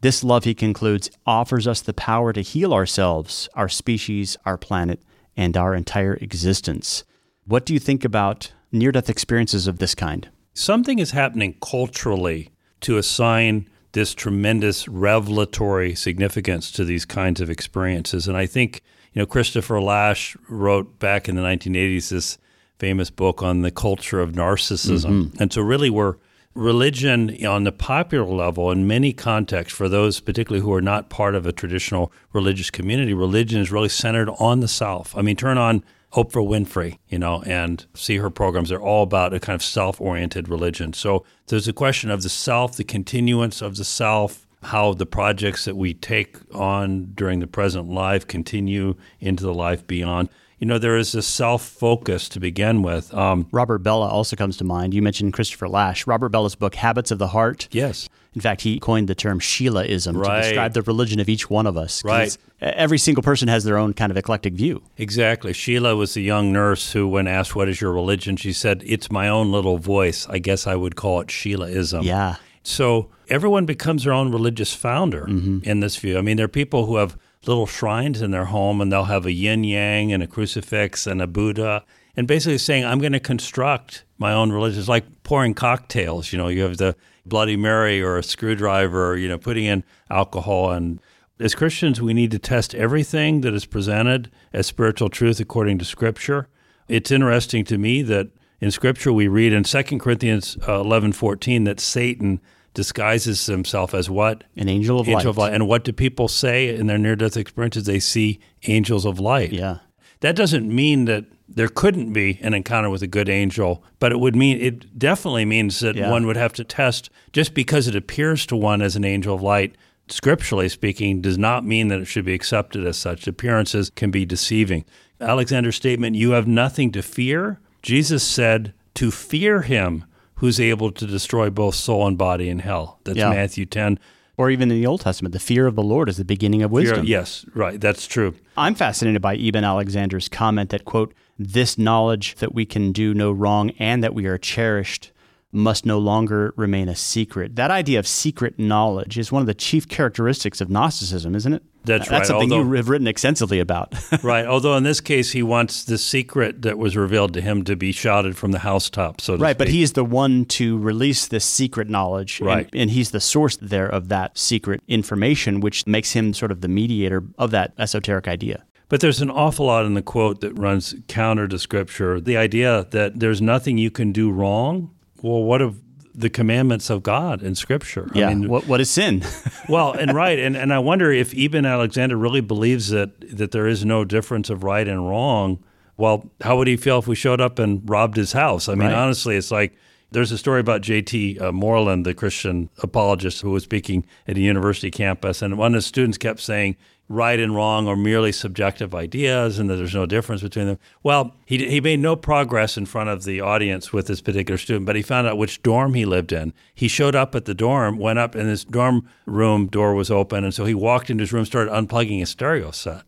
[0.00, 5.00] This love, he concludes, offers us the power to heal ourselves, our species, our planet,
[5.36, 7.04] and our entire existence.
[7.44, 10.28] What do you think about near death experiences of this kind?
[10.52, 12.50] Something is happening culturally
[12.80, 18.28] to assign this tremendous revelatory significance to these kinds of experiences.
[18.28, 18.80] And I think,
[19.12, 22.38] you know, Christopher Lasch wrote back in the 1980s this
[22.78, 25.30] famous book on the culture of narcissism.
[25.30, 25.40] Mhm.
[25.40, 26.14] And so, really, we're
[26.54, 31.34] religion on the popular level in many contexts for those particularly who are not part
[31.34, 35.56] of a traditional religious community religion is really centered on the self i mean turn
[35.56, 39.62] on oprah winfrey you know and see her programs they're all about a kind of
[39.62, 44.92] self-oriented religion so there's a question of the self the continuance of the self how
[44.92, 50.28] the projects that we take on during the present life continue into the life beyond
[50.58, 54.64] you know there is a self-focus to begin with um, Robert Bellah also comes to
[54.64, 54.92] mind.
[54.92, 56.04] You mentioned Christopher Lasch.
[56.06, 57.68] Robert Bellah's book, Habits of the Heart.
[57.70, 58.08] Yes.
[58.34, 60.42] In fact, he coined the term Sheilaism Right.
[60.42, 62.04] to describe the religion of each one of us.
[62.04, 62.36] Right.
[62.60, 64.82] Every single person has their own kind of eclectic view.
[64.96, 65.52] Exactly.
[65.52, 68.36] Sheila was the young nurse who, when asked, What is your religion?
[68.36, 70.26] she said, It's my own little voice.
[70.28, 72.04] I guess I would call it Sheilaism.
[72.04, 72.36] Yeah.
[72.62, 75.60] So everyone becomes their own religious founder mm-hmm.
[75.62, 76.18] in this view.
[76.18, 79.24] I mean, there are people who have little shrines in their home and they'll have
[79.24, 81.84] a yin yang and a crucifix and a Buddha
[82.16, 84.80] and basically saying, I'm going to construct my own religion.
[84.80, 86.32] It's like pouring cocktails.
[86.32, 86.96] You know, you have the
[87.28, 90.70] Bloody Mary or a screwdriver, you know, putting in alcohol.
[90.72, 91.00] And
[91.38, 95.84] as Christians, we need to test everything that is presented as spiritual truth according to
[95.84, 96.48] Scripture.
[96.88, 98.28] It's interesting to me that
[98.60, 102.40] in Scripture we read in 2 Corinthians uh, 11 14 that Satan
[102.74, 104.44] disguises himself as what?
[104.56, 105.52] An angel of angel light.
[105.52, 107.84] And what do people say in their near death experiences?
[107.84, 109.52] They see angels of light.
[109.52, 109.78] Yeah.
[110.20, 114.20] That doesn't mean that there couldn't be an encounter with a good angel, but it
[114.20, 116.10] would mean it definitely means that Yeah.
[116.10, 119.42] one would have to test just because it appears to one as an angel of
[119.42, 119.74] light,
[120.08, 123.26] scripturally speaking, does not mean that it should be accepted as such.
[123.26, 124.84] Appearances can be deceiving.
[125.20, 127.60] Alexander's statement, you have nothing to fear.
[127.82, 130.04] Jesus said to fear him
[130.36, 133.00] who's able to destroy both soul and body in hell.
[133.04, 133.30] That's Yeah.
[133.30, 133.98] Matthew 10.
[134.38, 136.70] Or even in the Old Testament, the fear of the Lord is the beginning of
[136.70, 137.04] wisdom.
[137.04, 137.78] Fear- yes, right.
[137.78, 138.34] That's true.
[138.56, 143.32] I'm fascinated by Eben Alexander's comment that, quote, this knowledge that we can do no
[143.32, 145.10] wrong and that we are cherished
[145.50, 147.56] must no longer remain a secret.
[147.56, 151.62] That idea of secret knowledge is one of the chief characteristics of Gnosticism, isn't it?
[151.84, 152.18] That's right.
[152.18, 153.94] That's something Although- you have written extensively about.
[154.22, 154.46] right.
[154.46, 157.92] Although in this case, he wants the secret that was revealed to him to be
[157.92, 159.20] shouted from the housetop.
[159.20, 159.74] So to right, but speak.
[159.76, 162.40] he is the one to release this secret knowledge.
[162.40, 162.68] Right.
[162.72, 166.68] And, he's the source there of that secret information, which makes him sort of the
[166.68, 168.64] mediator of that esoteric idea.
[168.88, 172.20] But there's an awful lot in the quote that runs counter to Scripture.
[172.20, 174.90] The idea that there's nothing you can do wrong.
[175.20, 175.80] Well, what of
[176.18, 178.08] the commandments of God in Scripture?
[178.14, 178.34] Yeah.
[178.34, 179.22] what, what is sin?
[179.68, 183.66] well, and right, and, and I wonder if Eben Alexander really believes that that there
[183.66, 185.58] is no difference of right and wrong.
[185.96, 188.68] Well, how would he feel if we showed up and robbed his house?
[188.68, 188.94] I mean, Right.
[188.96, 189.72] honestly, it's like
[190.10, 191.38] there's a story about J.P.
[191.38, 195.78] Uh, Moreland, the Christian apologist who was speaking at a university campus, and one of
[195.78, 196.76] the students kept saying
[197.08, 200.78] right and wrong are merely subjective ideas and that there's no difference between them.
[201.02, 204.86] Well, he, he made no progress in front of the audience with this particular student,
[204.86, 206.52] but he found out which dorm he lived in.
[206.74, 210.44] He showed up at the dorm, went up, and his dorm room door was open,
[210.44, 213.02] and so he walked into his room, started unplugging his stereo set.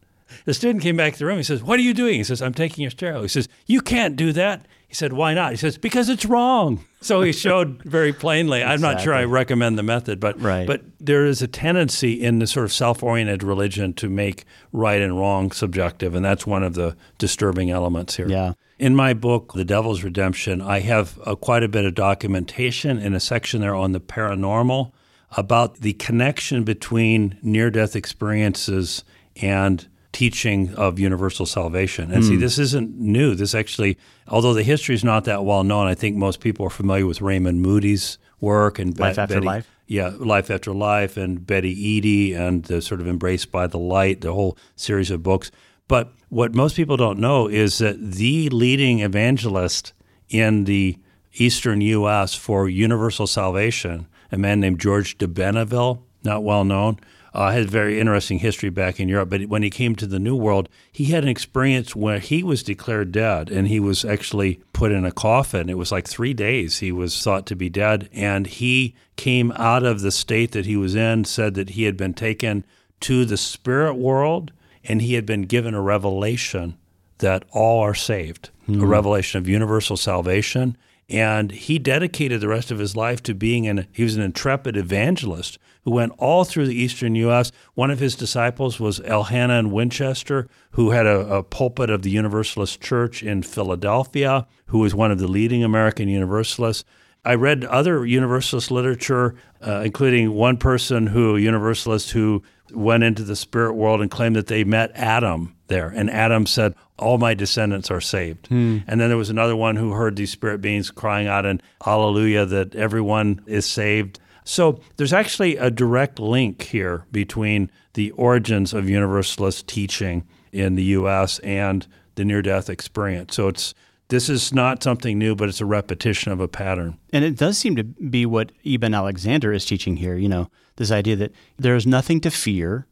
[0.45, 1.37] The student came back to the room.
[1.37, 2.15] He says, What are you doing?
[2.15, 3.23] He says, I'm taking your stereo.
[3.23, 4.67] He says, You can't do that.
[4.89, 5.51] He said, Why not?
[5.53, 6.85] He says, Because it's wrong.
[7.03, 8.63] So he showed very plainly.
[8.63, 10.67] I'm not sure I recommend the method, but Right.
[10.67, 15.19] but there is a tendency in the sort of self-oriented religion to make right and
[15.19, 18.29] wrong subjective, and that's one of the disturbing elements here.
[18.29, 18.53] Yeah.
[18.79, 23.15] In my book, The Devil's Redemption, I have uh, quite a bit of documentation in
[23.15, 24.93] a section there on the paranormal
[25.39, 29.05] about the connection between near-death experiences
[29.41, 32.11] and teaching of universal salvation.
[32.13, 32.41] And see, Hmm.
[32.41, 33.35] this isn't new.
[33.35, 33.97] This actually,
[34.29, 37.21] although the history is not that well known, I think most people are familiar with
[37.21, 39.69] Raymond Moody's work and Life Bet- After Betty- Life?
[39.87, 44.21] yeah, Life After Life and Betty Eadie and the sort of Embraced by the Light,
[44.23, 45.51] the whole series of books.
[45.87, 49.93] But what most people don't know is that the leading evangelist
[50.29, 50.97] in the
[51.35, 52.35] eastern U.S.
[52.35, 56.99] for universal salvation, a man named George de Benneville, not well known,
[57.33, 59.31] uh, had a very interesting history back in Europe.
[59.31, 62.63] But when he came to the New World, he had an experience where he was
[62.63, 65.69] declared dead and he was actually put in a coffin.
[65.69, 68.09] It was like three days he was thought to be dead.
[68.13, 71.97] And he came out of the state that he was in, said that he had
[71.97, 72.65] been taken
[73.01, 74.53] to the spirit world
[74.85, 76.77] and he had been given a revelation
[77.19, 78.85] that all are saved, a Hmm.
[78.85, 80.77] revelation of universal salvation.
[81.09, 84.77] And he dedicated the rest of his life to being an he was an intrepid
[84.77, 85.59] evangelist
[85.91, 87.51] who went all through the eastern US.
[87.75, 92.81] One of his disciples was Elhanan Winchester, who had a, a pulpit of the Universalist
[92.81, 96.85] Church in Philadelphia, who was one of the leading American Universalists.
[97.25, 99.35] I read other Universalist literature,
[99.67, 104.37] uh, including one person who, a Universalist, who went into the spirit world and claimed
[104.37, 105.89] that they met Adam there.
[105.89, 108.47] And Adam said, All my descendants are saved.
[108.47, 108.79] Hmm.
[108.87, 112.47] And then there was another one who heard these spirit beings crying out in Alleluia
[112.47, 114.21] that everyone is saved.
[114.51, 120.83] So there's actually a direct link here between the origins of Universalist teaching in the
[120.99, 121.39] U.S.
[121.39, 121.87] and
[122.17, 123.37] the near death experience.
[123.37, 123.75] So it's
[124.09, 126.99] this is not something new, but it's a repetition of a pattern.
[127.13, 130.17] And it does seem to be what Eben Alexander is teaching here.
[130.17, 132.89] You know, this idea that there is nothing to fear.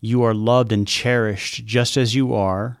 [0.00, 2.80] You are loved and cherished just as you are.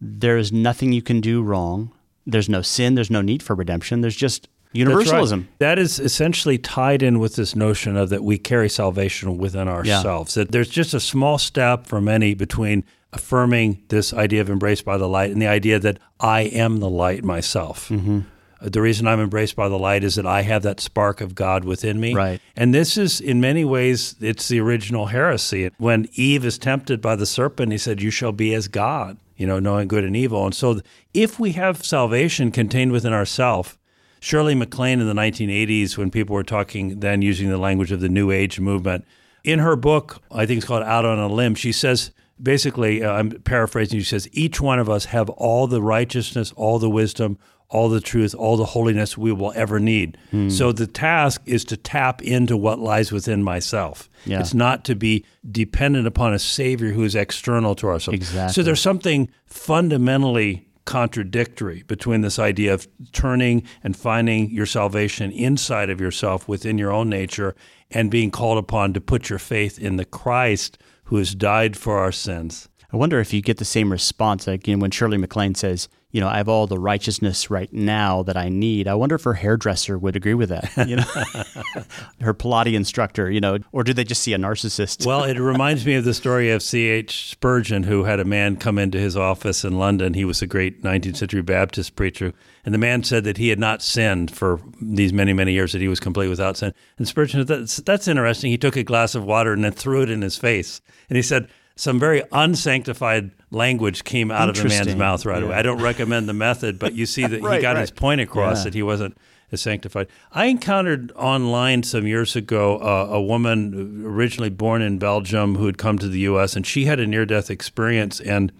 [0.00, 1.90] There is nothing you can do wrong.
[2.24, 2.94] There's no sin.
[2.94, 4.02] There's no need for redemption.
[4.02, 5.40] There's just universalism.
[5.40, 5.58] Right.
[5.58, 10.34] That is essentially tied in with this notion of that we carry salvation within ourselves.
[10.34, 14.96] That there's just a small step for many between affirming this idea of embraced by
[14.96, 17.88] the light and the idea that I am the light myself.
[17.88, 18.20] Mm-hmm.
[18.60, 21.34] Uh, The reason I'm embraced by the light is that I have that spark of
[21.34, 22.14] God within me.
[22.14, 22.40] Right.
[22.54, 25.70] And this is, in many ways, it's the original heresy.
[25.78, 29.46] When Eve is tempted by the serpent, he said, You shall be as God, you
[29.46, 30.44] know, knowing good and evil.
[30.44, 30.80] And so,
[31.12, 33.76] if we have salvation contained within ourselves,
[34.20, 38.08] Shirley MacLaine in the 1980s, when people were talking then using the language of the
[38.08, 39.04] New Age movement,
[39.42, 43.12] in her book, I think it's called Out on a Limb, she says, basically, uh,
[43.12, 47.38] I'm paraphrasing, she says, each one of us have all the righteousness, all the wisdom,
[47.70, 50.18] all the truth, all the holiness we will ever need.
[50.32, 50.48] Hmm.
[50.48, 54.10] So the task is to tap into what lies within myself.
[54.26, 54.40] Yeah.
[54.40, 58.18] It's not to be dependent upon a savior who is external to ourselves.
[58.18, 58.52] Exactly.
[58.52, 65.90] So there's something fundamentally contradictory between this idea of turning and finding your salvation inside
[65.90, 67.54] of yourself within your own nature
[67.90, 71.98] and being called upon to put your faith in the Christ who has died for
[71.98, 72.68] our sins.
[72.92, 76.28] I wonder if you get the same response again when Shirley MacLaine says, you know,
[76.28, 78.88] I have all the righteousness right now that I need.
[78.88, 80.88] I wonder if her hairdresser would agree with that.
[80.88, 81.02] You know,
[82.20, 83.30] her Pilates instructor.
[83.30, 85.06] You know, or do they just see a narcissist?
[85.06, 87.30] well, it reminds me of the story of C.H.
[87.30, 90.14] Spurgeon, who had a man come into his office in London.
[90.14, 92.32] He was a great 19th century Baptist preacher.
[92.64, 95.80] And the man said that he had not sinned for these many, many years, that
[95.80, 96.74] he was complete without sin.
[96.98, 98.50] And Spurgeon said, that's, that's interesting.
[98.50, 100.80] He took a glass of water and then threw it in his face.
[101.08, 101.48] And he said,
[101.80, 105.48] some very unsanctified language came out of the man's mouth right Yeah.
[105.48, 105.56] away.
[105.56, 107.78] I don't recommend the method, but you see that he got right.
[107.78, 108.64] his point across Yeah.
[108.64, 109.16] that he wasn't
[109.50, 110.06] as sanctified.
[110.30, 115.78] I encountered online some years ago uh, a woman originally born in Belgium who had
[115.78, 116.54] come to the U.S.
[116.54, 118.20] and she had a near-death experience.
[118.20, 118.52] And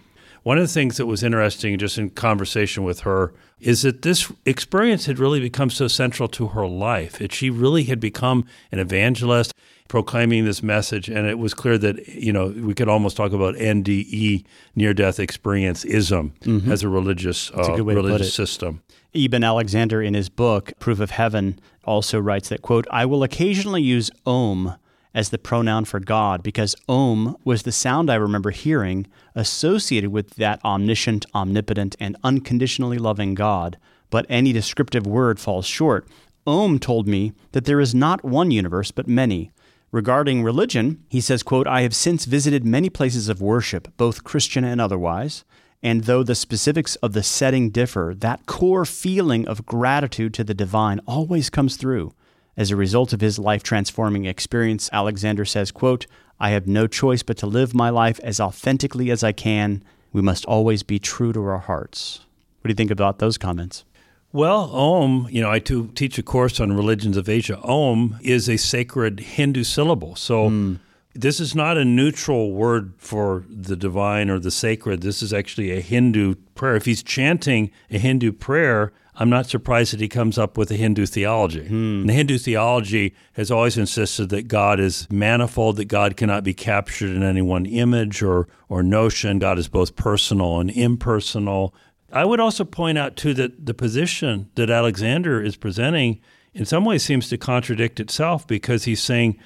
[0.42, 4.32] one of the things that was interesting, just in conversation with her, is that this
[4.46, 7.18] experience had really become so central to her life.
[7.18, 9.52] That she really had become an evangelist
[9.90, 13.56] proclaiming this message and it was clear that you know we could almost talk about
[13.56, 14.44] NDE
[14.76, 16.68] near death experience ism Mhm.
[16.70, 18.82] as a religious a uh, good way to put religious system
[19.12, 23.82] Eben Alexander, in his book Proof of Heaven, also writes that, quote, I will occasionally
[23.82, 24.74] use Om
[25.12, 30.36] as the pronoun for God because Om was the sound I remember hearing associated with
[30.36, 33.76] that omniscient, omnipotent, and unconditionally loving God.
[34.10, 36.06] But any descriptive word falls short.
[36.46, 39.50] Om told me that there is not one universe, but many.
[39.92, 44.62] Regarding religion, he says, quote, I have since visited many places of worship, both Christian
[44.62, 45.44] and otherwise,
[45.82, 50.54] and though the specifics of the setting differ, that core feeling of gratitude to the
[50.54, 52.14] divine always comes through.
[52.56, 56.06] As a result of his life transforming experience, Alexander says, quote,
[56.38, 59.82] I have no choice but to live my life as authentically as I can.
[60.12, 62.26] We must always be true to our hearts.
[62.60, 63.84] What do you think about those comments?
[64.32, 67.60] Well, Om, you know, I too teach a course on religions of Asia.
[67.62, 70.14] Om is a sacred Hindu syllable.
[70.14, 70.74] So hmm.
[71.14, 75.02] this is not a neutral word for the divine or the sacred.
[75.02, 76.76] This is actually a Hindu prayer.
[76.76, 80.76] If he's chanting a Hindu prayer, I'm not surprised that he comes up with a
[80.76, 81.66] Hindu theology.
[81.66, 81.74] Hmm.
[81.74, 86.54] And the Hindu theology has always insisted that God is manifold, that God cannot be
[86.54, 89.40] captured in any one image or, or notion.
[89.40, 91.74] God is both personal and impersonal.
[92.12, 96.20] I would also point out, too, that the position that Alexander is presenting
[96.54, 99.38] in some ways seems to contradict itself because he's saying,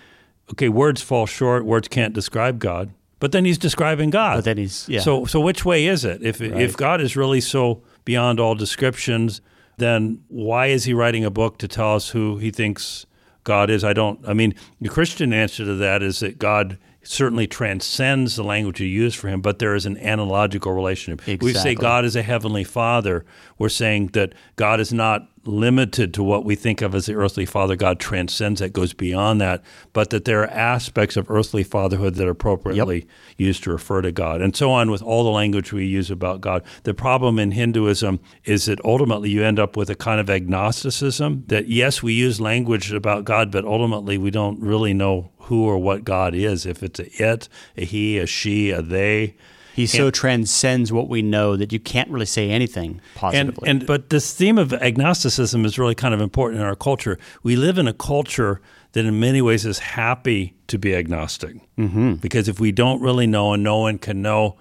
[0.53, 2.91] okay, words fall short, words can't describe God.
[3.21, 4.37] But then he's describing God.
[4.37, 5.01] But then he's, yeah.
[5.01, 6.23] So, so which way is it?
[6.23, 6.53] If, Right.
[6.61, 9.41] if God is really so beyond all descriptions,
[9.79, 13.07] then why is he writing a book to tell us who he thinks
[13.45, 13.83] God is?
[13.85, 18.45] I don't, I mean, the Christian answer to that is that God certainly transcends the
[18.45, 21.43] language you use for him, but there is an analogical relationship.
[21.43, 23.25] We say God is a heavenly father.
[23.59, 27.45] We're saying that God is not limited to what we think of as the earthly
[27.45, 27.77] father.
[27.77, 32.27] God transcends that, goes beyond that, but that there are aspects of earthly fatherhood that
[32.27, 35.85] are appropriately used to refer to God, and so on with all the language we
[35.85, 36.65] use about God.
[36.85, 41.45] The problem in Hinduism is that ultimately you end up with a kind of agnosticism
[41.49, 45.79] that, yes, we use language about God, but ultimately we don't really know who or
[45.79, 49.37] what God is, if it's a it, a he, a she, a they.
[49.75, 53.69] He so And- transcends what we know that you can't really say anything and, positively.
[53.69, 57.19] and but this theme of agnosticism is really kind of important in our culture.
[57.43, 58.61] We live in a culture
[58.93, 62.15] that, in many ways, is happy to be agnostic mm-hmm.
[62.15, 64.57] because if we don't really know and no one can know,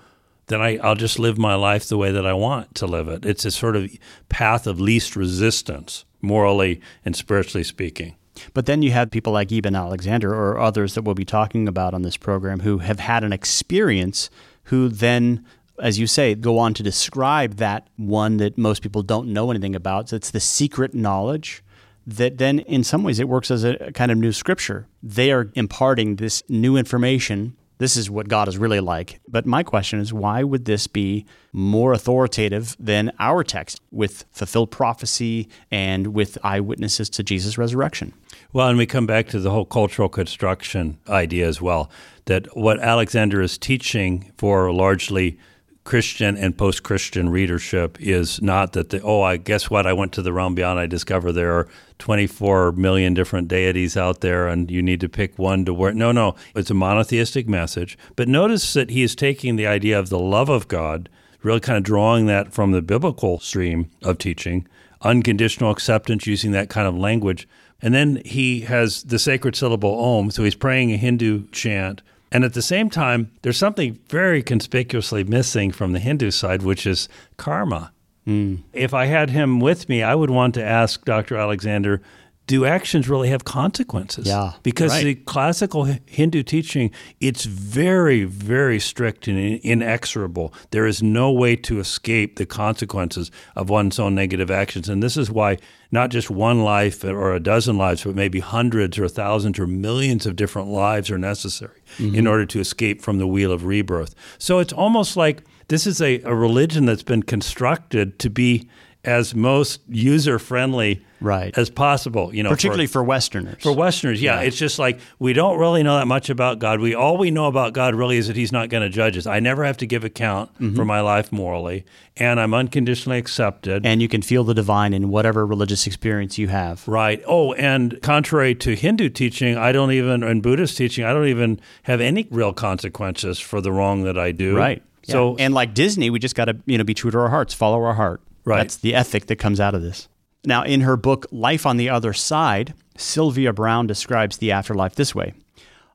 [0.47, 3.23] then I, I'll just live my life the way that I want to live it.
[3.23, 3.91] It's a sort of
[4.29, 8.15] path of least resistance, morally and spiritually speaking.
[8.53, 11.93] But then you have people like Eben Alexander or others that we'll be talking about
[11.93, 14.29] on this program who have had an experience
[14.65, 15.45] who then,
[15.79, 19.75] as you say, go on to describe that one that most people don't know anything
[19.75, 20.09] about.
[20.09, 21.63] So it's the secret knowledge
[22.05, 24.87] that then, in some ways, it works as a kind of new scripture.
[25.01, 27.55] They are imparting this new information.
[27.77, 29.19] This is what God is really like.
[29.27, 34.71] But my question is why would this be more authoritative than our text with fulfilled
[34.71, 38.13] prophecy and with eyewitnesses to Jesus' resurrection?
[38.53, 41.89] Well, and we come back to the whole cultural construction idea as well.
[42.25, 45.39] That what Alexander is teaching for largely
[45.85, 49.87] Christian and post Christian readership is not that the, oh, I guess what?
[49.87, 50.79] I went to the realm beyond.
[50.79, 55.39] I discover there are 24 million different deities out there and you need to pick
[55.39, 55.95] one to work.
[55.95, 56.35] No, no.
[56.55, 57.97] It's a monotheistic message.
[58.15, 61.09] But notice that he is taking the idea of the love of God,
[61.41, 64.67] really kind of drawing that from the biblical stream of teaching,
[65.01, 67.47] unconditional acceptance using that kind of language.
[67.83, 72.01] And then he has the sacred syllable Om, so he's praying a Hindu chant.
[72.31, 76.87] And at the same time, there's something very conspicuously missing from the Hindu side, which
[76.87, 77.91] is karma.
[78.23, 78.55] Hmm.
[78.71, 81.35] If I had him with me, I would want to ask Dr.
[81.35, 82.01] Alexander,
[82.45, 84.27] do actions really have consequences?
[84.27, 85.03] Yeah, Because right.
[85.05, 86.91] the classical Hindu teaching,
[87.21, 90.53] it's very, very strict and inexorable.
[90.71, 94.89] There is no way to escape the consequences of one's own negative actions.
[94.89, 95.57] And this is why
[95.91, 100.25] not just one life or a dozen lives, but maybe hundreds or thousands or millions
[100.25, 102.15] of different lives are necessary Mm-hmm.
[102.15, 104.15] in order to escape from the wheel of rebirth.
[104.39, 108.67] So it's almost like this is a, a religion that's been constructed to be
[109.05, 111.57] as most user friendly right.
[111.57, 112.33] as possible.
[112.35, 113.63] You know, Particularly for Westerners.
[113.63, 114.41] For Westerners, yeah.
[114.41, 114.47] Yeah.
[114.47, 116.79] It's just like we don't really know that much about God.
[116.79, 119.25] We all we know about God really is that He's not going to judge us.
[119.25, 120.75] I never have to give account Mm-hmm.
[120.75, 121.85] for my life morally,
[122.17, 123.85] and I'm unconditionally accepted.
[123.85, 126.87] And you can feel the divine in whatever religious experience you have.
[126.87, 127.23] Right.
[127.25, 131.59] Oh, and contrary to Hindu teaching, I don't even, and Buddhist teaching, I don't even
[131.83, 134.55] have any real consequences for the wrong that I do.
[134.57, 134.83] Right.
[135.03, 135.45] So, Yeah.
[135.45, 137.81] and like Disney, we just got to you know be true to our hearts, follow
[137.83, 138.21] our heart.
[138.45, 138.57] Right.
[138.57, 140.07] That's the ethic that comes out of this.
[140.45, 145.15] Now, in her book Life on the Other Side, Sylvia Browne describes the afterlife this
[145.15, 145.33] way.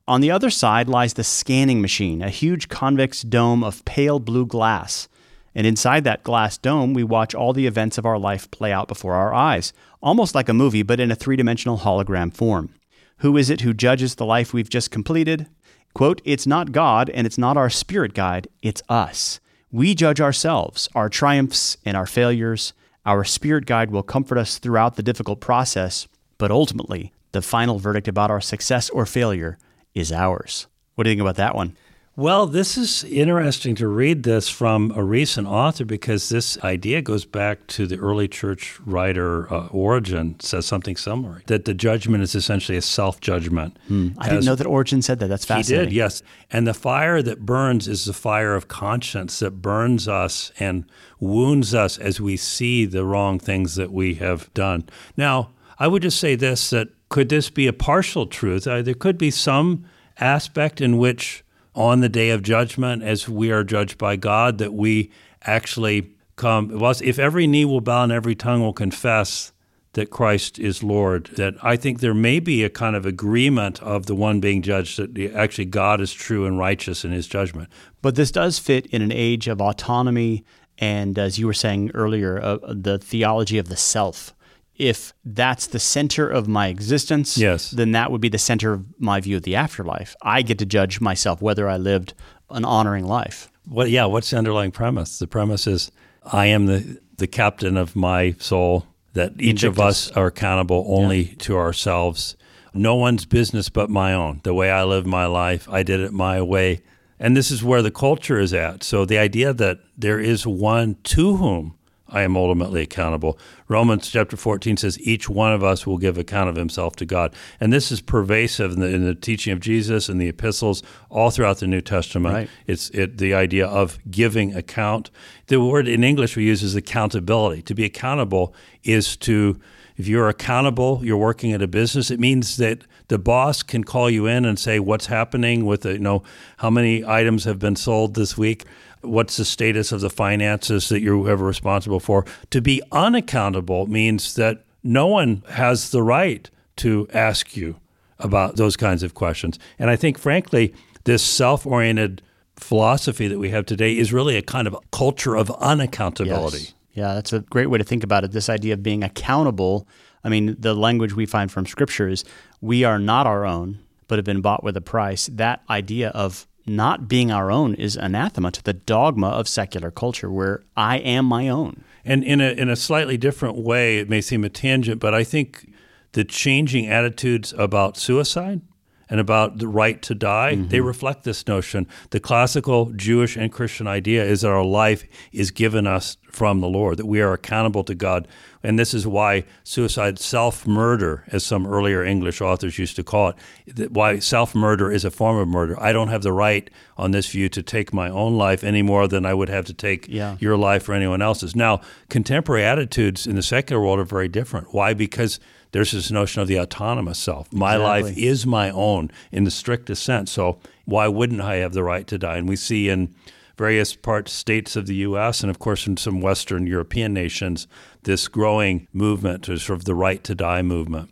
[0.07, 4.45] On the other side lies the scanning machine, a huge convex dome of pale blue
[4.47, 5.07] glass.
[5.53, 8.87] And inside that glass dome, we watch all the events of our life play out
[8.87, 9.71] before our eyes,
[10.01, 12.73] almost like a movie, but in a three dimensional hologram form.
[13.17, 15.45] Who is it who judges the life we've just completed?
[15.93, 19.39] Quote, It's not God and it's not our spirit guide, it's us.
[19.71, 22.73] We judge ourselves, our triumphs and our failures.
[23.05, 28.07] Our spirit guide will comfort us throughout the difficult process, but ultimately, the final verdict
[28.07, 29.57] about our success or failure
[29.93, 30.67] is ours.
[30.95, 31.75] What do you think about that one?
[32.19, 37.23] Well, this is interesting to read this from a recent author because this idea goes
[37.23, 42.35] back to the early church writer uh, Origen says something similar that the judgment is
[42.35, 43.79] essentially a self judgment.
[43.87, 44.09] Hmm.
[44.17, 45.27] I didn't know that Origen said that.
[45.27, 45.89] That's He fascinating.
[45.91, 46.21] did, yes.
[46.51, 50.83] And the fire that burns is the fire of conscience that burns us and
[51.21, 54.83] wounds us as we see the wrong things that we have done.
[55.15, 58.67] Now, I would just say this that could this be a partial truth?
[58.67, 59.85] Uh, there could be some
[60.19, 61.45] aspect in which,
[61.79, 65.09] on the day of judgment, as we are judged by God, that we
[65.43, 66.69] actually come.
[67.01, 69.53] If every knee will bow and every tongue will confess
[69.93, 74.05] that Christ is Lord, that I think there may be a kind of agreement of
[74.07, 77.69] the one being judged that actually God is true and righteous in his judgment.
[78.01, 80.43] But this does fit in an age of autonomy
[80.77, 84.35] and, as you were saying earlier, uh, the theology of the self.
[84.79, 87.69] If that's the center of my existence, Yes.
[87.71, 90.15] then that would be the center of my view of the afterlife.
[90.21, 92.13] I get to judge myself whether I lived
[92.49, 93.51] an honoring life.
[93.67, 93.89] What?
[93.91, 94.05] Yeah.
[94.05, 95.19] What's the underlying premise?
[95.19, 95.91] The premise is
[96.31, 98.85] I am the the captain of my soul.
[99.13, 102.37] That each of us are accountable only to ourselves.
[102.73, 104.39] No one's business but my own.
[104.43, 106.81] The way I live my life, I did it my way,
[107.19, 108.83] and this is where the culture is at.
[108.83, 111.73] So the idea that there is one to whom
[112.11, 113.37] I am ultimately accountable.
[113.67, 117.33] Romans chapter 14 says each one of us will give account of himself to God.
[117.59, 121.29] And this is pervasive in the, in the teaching of Jesus and the epistles all
[121.29, 122.33] throughout the New Testament.
[122.33, 122.49] Right.
[122.67, 125.11] It's it, the idea of giving account.
[125.47, 127.61] The word in English we use is accountability.
[127.63, 128.53] To be accountable
[128.83, 129.59] is to,
[129.97, 134.09] if you're accountable, you're working at a business, it means that the boss can call
[134.09, 136.23] you in and say, what's happening with the, you know,
[136.57, 138.65] how many items have been sold this week?
[139.01, 142.25] What's the status of the finances that you're ever responsible for?
[142.51, 147.79] To be unaccountable means that no one has the right to ask you
[148.19, 149.57] about those kinds of questions.
[149.77, 150.73] And I think, frankly,
[151.05, 152.21] this self oriented
[152.57, 156.59] philosophy that we have today is really a kind of culture of unaccountability.
[156.59, 156.73] Yes.
[156.93, 158.31] Yeah, that's a great way to think about it.
[158.31, 159.87] This idea of being accountable.
[160.23, 162.25] I mean, the language we find from Scripture is
[162.59, 165.27] we are not our own, but have been bought with a price.
[165.31, 170.31] That idea of not being our own is anathema to the dogma of secular culture
[170.31, 171.83] where I am my own.
[172.05, 175.23] And in a in a slightly different way, it may seem a tangent, but I
[175.23, 175.71] think
[176.13, 178.61] the changing attitudes about suicide
[179.09, 180.87] and about the right to die, they mm-hmm.
[180.87, 181.87] reflect this notion.
[182.11, 186.67] The classical Jewish and Christian idea is that our life is given us from the
[186.67, 188.27] Lord, that we are accountable to God.
[188.61, 193.33] And this is why suicide, self murder, as some earlier English authors used to call
[193.65, 195.79] it, why self murder is a form of murder.
[195.81, 199.07] I don't have the right on this view to take my own life any more
[199.07, 200.35] than I would have to take Yeah.
[200.39, 201.55] your life or anyone else's.
[201.55, 204.73] Now, contemporary attitudes in the secular world are very different.
[204.73, 204.93] Why?
[204.93, 205.39] Because
[205.71, 207.51] there's this notion of the autonomous self.
[207.53, 210.31] My life is my own in the strictest sense.
[210.31, 212.37] So why wouldn't I have the right to die?
[212.37, 213.13] And we see in
[213.57, 215.41] various parts states of the U.S.
[215.41, 217.67] and of course in some Western European nations
[218.03, 221.11] this growing movement to sort of the right to die movement.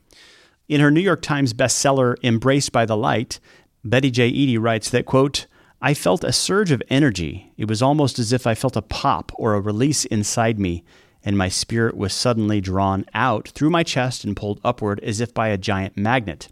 [0.70, 3.40] In her New York Times bestseller, Embraced by the Light,
[3.84, 4.30] Betty J.
[4.30, 5.46] Eadie writes that, quote,
[5.82, 7.54] I felt a surge of energy.
[7.58, 10.84] It was almost as if I felt a pop or a release inside me,
[11.24, 15.34] and my spirit was suddenly drawn out through my chest and pulled upward as if
[15.34, 16.48] by a giant magnet.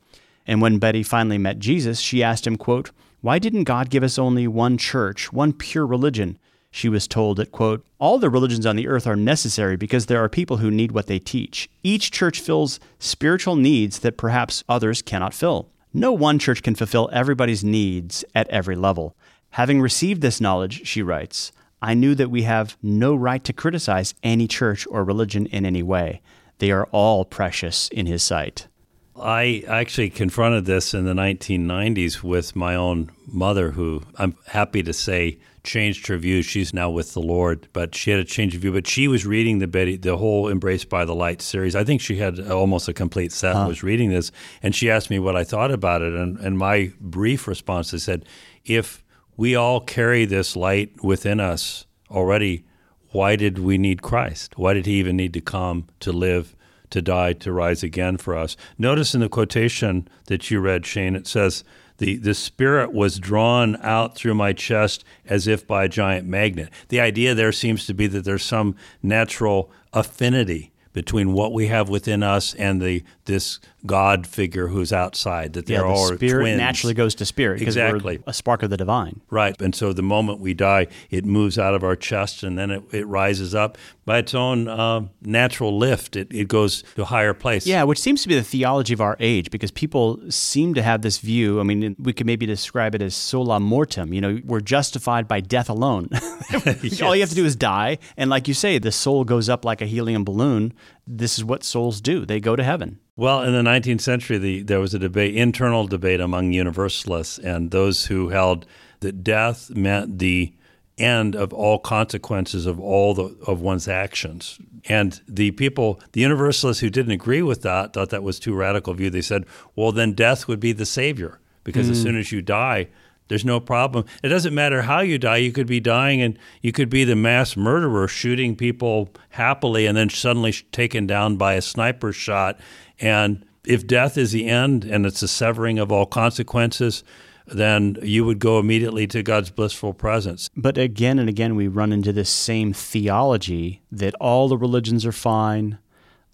[0.48, 2.92] And when Betty finally met Jesus, she asked him, quote,
[3.22, 6.38] Why didn't God give us only one church, one pure religion?
[6.70, 10.22] She was told that, quote, All the religions on the earth are necessary because there
[10.22, 11.70] are people who need what they teach.
[11.84, 15.70] Each church fills spiritual needs that perhaps others cannot fill.
[15.94, 19.16] No one church can fulfill everybody's needs at every level.
[19.52, 21.54] Having received this knowledge, she writes,
[21.86, 25.84] I knew that we have no right to criticize any church or religion in any
[25.84, 26.24] way.
[26.58, 28.68] They are all precious in His sight.
[29.16, 34.94] I actually confronted this in the 1990s with my own mother, who I'm happy to
[34.94, 36.42] say changed her view.
[36.42, 38.74] She's now with the Lord, but she had a change of view.
[38.74, 41.76] But she was reading the Betty, the whole "Embraced by the Light" series.
[41.76, 43.56] I think she had almost a complete set.
[43.56, 43.66] Huh.
[43.68, 44.32] Was reading this,
[44.64, 47.98] and she asked me what I thought about it, and and my brief response I
[47.98, 48.26] said,
[48.66, 49.05] if
[49.38, 52.64] we all carry this light within us already,
[53.10, 54.58] why did we need Christ?
[54.58, 56.56] Why did He even need to come to live?
[56.92, 58.56] to die to rise again for us.
[58.78, 61.64] Notice in the quotation that you read, Shane, it says,
[61.98, 66.70] the, the spirit was drawn out through my chest as if by a giant magnet.
[66.90, 71.90] The idea there seems to be that there's some natural affinity between what we have
[71.90, 75.54] within us and the this God figure who's outside.
[75.54, 76.58] That Yeah, they're the all spirit twins.
[76.58, 78.22] naturally goes to spirit Exactly.
[78.28, 79.22] a spark of the divine.
[79.30, 79.60] Right.
[79.62, 82.84] And so the moment we die, it moves out of our chest and then it,
[82.92, 86.16] it rises up by its own uh, natural lift.
[86.16, 87.66] It, it goes to a higher place.
[87.66, 91.02] Yeah, which seems to be the theology of our age because people seem to have
[91.02, 91.60] this view.
[91.60, 94.14] I mean, we could maybe describe it as sola mortem.
[94.14, 96.10] You know, we're justified by death alone.
[97.04, 97.98] All you have to do is die.
[98.18, 100.74] And like you say, the soul goes up like a helium balloon.
[101.08, 103.00] This is what souls do, they go to heaven.
[103.16, 107.72] Well, in the 19th century, the, there was a debate, internal debate among Universalists and
[107.72, 108.66] those who held
[109.02, 110.54] that death meant the
[110.98, 114.60] end of all consequences of all the, of one's actions.
[114.90, 118.94] And the people, the Universalists who didn't agree with that, thought that was too radical
[118.94, 119.10] a view.
[119.10, 119.46] They said,
[119.76, 122.04] well, then death would be the savior because as Mm.
[122.04, 122.88] soon as you die,
[123.28, 124.06] there's no problem.
[124.24, 125.38] It doesn't matter how you die.
[125.38, 129.98] You could be dying and you could be the mass murderer shooting people happily and
[129.98, 132.60] then suddenly taken down by a sniper shot.
[133.00, 137.04] And if death is the end and it's a severing of all consequences,
[137.48, 140.50] then you would go immediately to God's blissful presence.
[140.56, 145.12] But again and again, we run into this same theology that all the religions are
[145.12, 145.78] fine,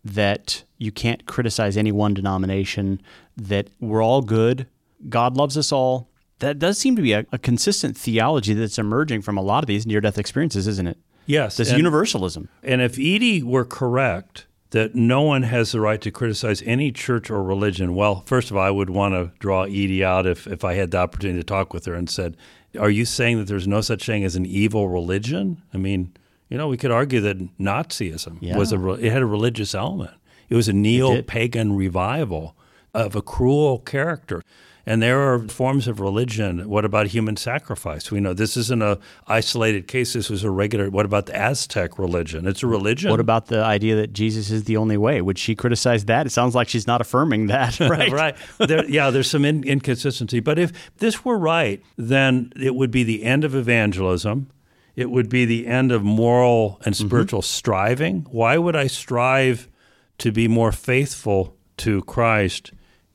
[0.03, 3.01] that you can't criticize any one denomination,
[3.37, 4.67] that we're all good,
[5.09, 6.10] God loves us all.
[6.41, 9.67] That does seem to be a, a consistent theology that's emerging from a lot of
[9.67, 10.97] these near death experiences, isn't it?
[11.25, 11.57] Yes.
[11.57, 12.49] This and- universalism.
[12.61, 17.29] And if Eadie were correct that no one has the right to criticize any church
[17.29, 20.63] or religion, well, first of all, I would want to draw Eadie out if, if
[20.63, 22.37] I had the opportunity to talk with her and said,
[22.79, 25.61] Are you saying that there's no such thing as an evil religion?
[25.73, 26.13] I mean,
[26.49, 28.57] you know, we could argue that Nazism Yeah.
[28.57, 30.11] was a it had a religious element.
[30.49, 32.55] It was a neo-pagan revival
[32.93, 34.41] of a cruel character.
[34.85, 36.67] And there are forms of religion.
[36.67, 38.11] What about human sacrifice?
[38.11, 40.13] We know this isn't a isolated case.
[40.13, 40.89] This was a regular.
[40.89, 42.47] What about the Aztec religion?
[42.47, 43.11] It's a religion.
[43.11, 45.21] What about the idea that Jesus is the only way?
[45.21, 46.25] Would she criticize that?
[46.25, 48.11] It sounds like she's not affirming that, right?
[48.11, 48.35] right.
[48.57, 50.39] There, yeah, there's some in, inconsistency.
[50.39, 54.49] But if this were right, then it would be the end of evangelism.
[54.95, 57.07] It would be the end of moral and mm-hmm.
[57.07, 58.27] spiritual striving.
[58.31, 59.69] Why would I strive
[60.17, 62.71] to be more faithful to Christ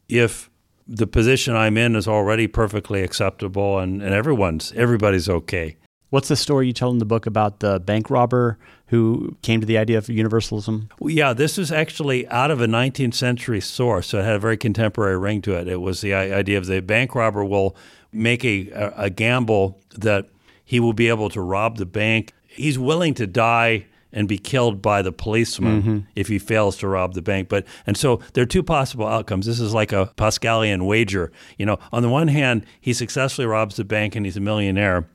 [0.09, 0.51] if
[0.87, 5.76] the position I'm in is already perfectly acceptable and, and everyone's everybody's okay?
[6.11, 9.66] What's the story you tell in the book about the bank robber who came to
[9.66, 10.89] the idea of universalism?
[11.01, 14.39] Well, yeah, this is actually out of a 19th century source, so it had a
[14.39, 15.66] very contemporary ring to it.
[15.66, 17.76] It was the idea of the bank robber will
[18.12, 20.28] make a, a, a gamble that
[20.64, 22.32] he will be able to rob the bank.
[22.47, 23.87] He's willing to die
[24.17, 26.03] and be killed by the policeman Mhm.
[26.17, 27.49] if he fails to rob the bank.
[27.49, 29.47] But and so there are two possible outcomes.
[29.47, 31.31] This is like a Pascalian wager.
[31.59, 35.07] You know, on the one hand, he successfully robs the bank and he's a millionaire.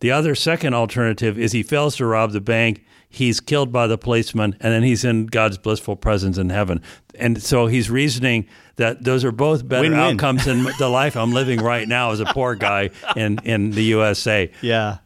[0.00, 3.98] The other second alternative is he fails to rob the bank, he's killed by the
[3.98, 6.80] policeman, and then he's in God's blissful presence in heaven.
[7.18, 8.46] And so he's reasoning
[8.76, 10.00] that those are both better Win-win.
[10.00, 13.82] outcomes than the life I'm living right now as a poor guy in, in the
[13.84, 14.50] USA.
[14.62, 14.98] Yeah.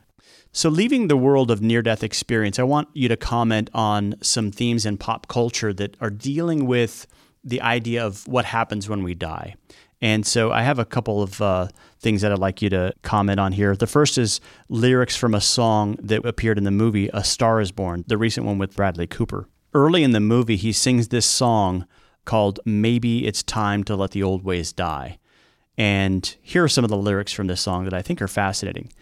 [0.56, 4.52] So, leaving the world of near death experience, I want you to comment on some
[4.52, 7.08] themes in pop culture that are dealing with
[7.42, 9.56] the idea of what happens when we die.
[10.00, 11.66] And so, I have a couple of uh,
[11.98, 13.74] things that I'd like you to comment on here.
[13.74, 17.72] The first is lyrics from a song that appeared in the movie A Star is
[17.72, 19.48] Born, the recent one with Bradley Cooper.
[19.74, 21.84] Early in the movie, he sings this song
[22.24, 25.18] called Maybe It's Time to Let the Old Ways Die.
[25.76, 28.92] And here are some of the lyrics from this song that I think are fascinating.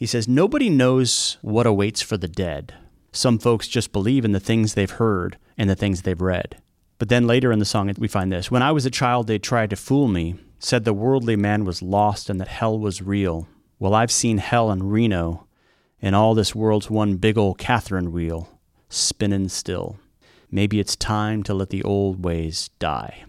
[0.00, 2.72] He says, Nobody knows what awaits for the dead.
[3.12, 6.56] Some folks just believe in the things they've heard and the things they've read.
[6.98, 9.38] But then later in the song, we find this When I was a child, they
[9.38, 13.46] tried to fool me, said the worldly man was lost and that hell was real.
[13.78, 15.46] Well, I've seen hell in Reno,
[16.00, 19.98] and all this world's one big old Catherine wheel, spinning still.
[20.50, 23.24] Maybe it's time to let the old ways die.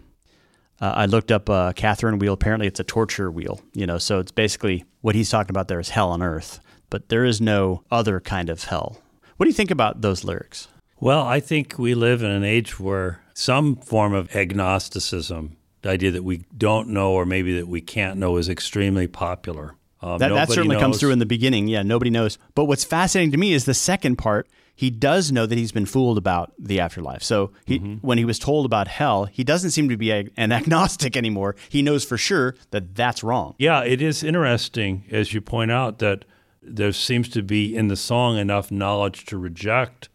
[0.82, 2.34] Uh, I looked up a Catherine wheel.
[2.34, 3.62] Apparently, it's a torture wheel.
[3.74, 6.60] You know, so it's basically what he's talking about there is hell on earth,
[6.90, 9.02] but there is no other kind of hell.
[9.38, 10.68] What do you think about those lyrics?
[11.00, 16.12] Well, I think we live in an age where some form of agnosticism, the idea
[16.12, 19.76] that we don't know or maybe that we can't know, is extremely popular.
[20.02, 20.82] Um, that, that, certainly knows.
[20.82, 21.68] comes through in the beginning.
[21.68, 22.40] Yeah, nobody knows.
[22.56, 24.48] But what's fascinating to me is the second part.
[24.82, 27.22] He does know that he's been fooled about the afterlife.
[27.22, 27.94] So he, mm-hmm.
[27.98, 31.56] when he was told about hell, he doesn't seem to be a, an agnostic anymore.
[31.70, 33.54] He knows for sure that that's wrong.
[33.60, 36.26] Yeah, it is interesting, as you point out, that
[36.64, 40.10] there seems to be in the song enough knowledge to reject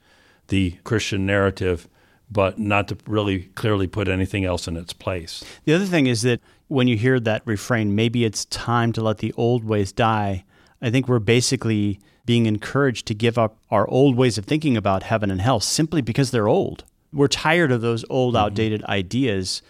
[0.49, 1.87] the Christian narrative,
[2.29, 5.45] but not to really clearly put anything else in its place.
[5.65, 9.19] The other thing is that when you hear that refrain, maybe it's time to let
[9.19, 10.45] the old ways die,
[10.83, 15.05] I think we're basically being encouraged to give up our old ways of thinking about
[15.05, 16.85] heaven and hell simply because they're old.
[17.13, 18.45] We're tired of those old, mm-hmm.
[18.45, 19.63] outdated ideas.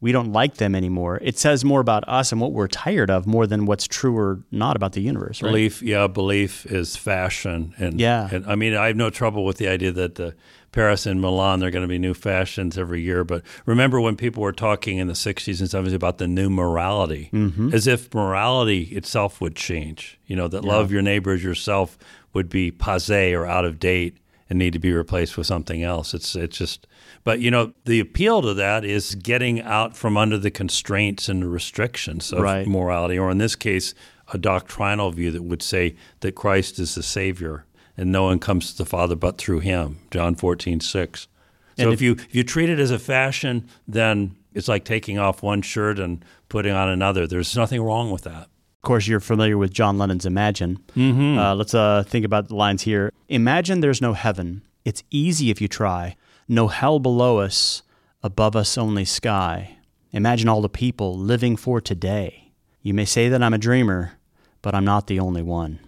[0.00, 1.18] We don't like them anymore.
[1.22, 4.40] It says more about us and what we're tired of more than what's true or
[4.50, 5.42] not about the universe.
[5.42, 5.48] Right?
[5.48, 9.56] Belief, yeah, belief is fashion, and yeah, and, I mean, I have no trouble with
[9.56, 10.34] the idea that the
[10.74, 13.22] Paris and Milan, there are going to be new fashions every year.
[13.22, 17.30] But remember when people were talking in the 60s and 70s about the new morality,
[17.32, 17.72] mm-hmm.
[17.72, 20.18] as if morality itself would change.
[20.26, 20.70] You know, that yeah.
[20.70, 21.96] love your neighbors yourself
[22.32, 24.18] would be passe or out of date
[24.50, 26.12] and need to be replaced with something else.
[26.12, 26.88] It's it's just
[27.22, 31.40] but you know, the appeal to that is getting out from under the constraints and
[31.40, 32.66] the restrictions of right.
[32.66, 33.94] morality, or in this case,
[34.32, 37.64] a doctrinal view that would say that Christ is the Savior
[37.96, 39.98] and no one comes to the Father but through him.
[40.10, 41.28] John 14, 6.
[41.76, 45.18] So if, if, you if you treat it as a fashion, then it's like taking
[45.18, 47.26] off one shirt and putting on another.
[47.26, 48.48] There's nothing wrong with that.
[48.84, 50.78] Of course, you're familiar with John Lennon's Imagine.
[50.94, 51.38] Mm-hmm.
[51.38, 53.12] Uh, let's uh, think about the lines here.
[53.28, 54.62] Imagine there's no heaven.
[54.84, 56.16] It's easy if you try.
[56.46, 57.82] No hell below us,
[58.22, 59.78] above us only sky.
[60.12, 62.52] Imagine all the people living for today.
[62.82, 64.18] You may say that I'm a dreamer,
[64.60, 65.80] but I'm not the only one.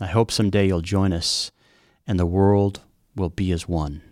[0.00, 1.50] I hope someday you'll join us
[2.06, 2.80] and the world
[3.14, 4.02] will be as one.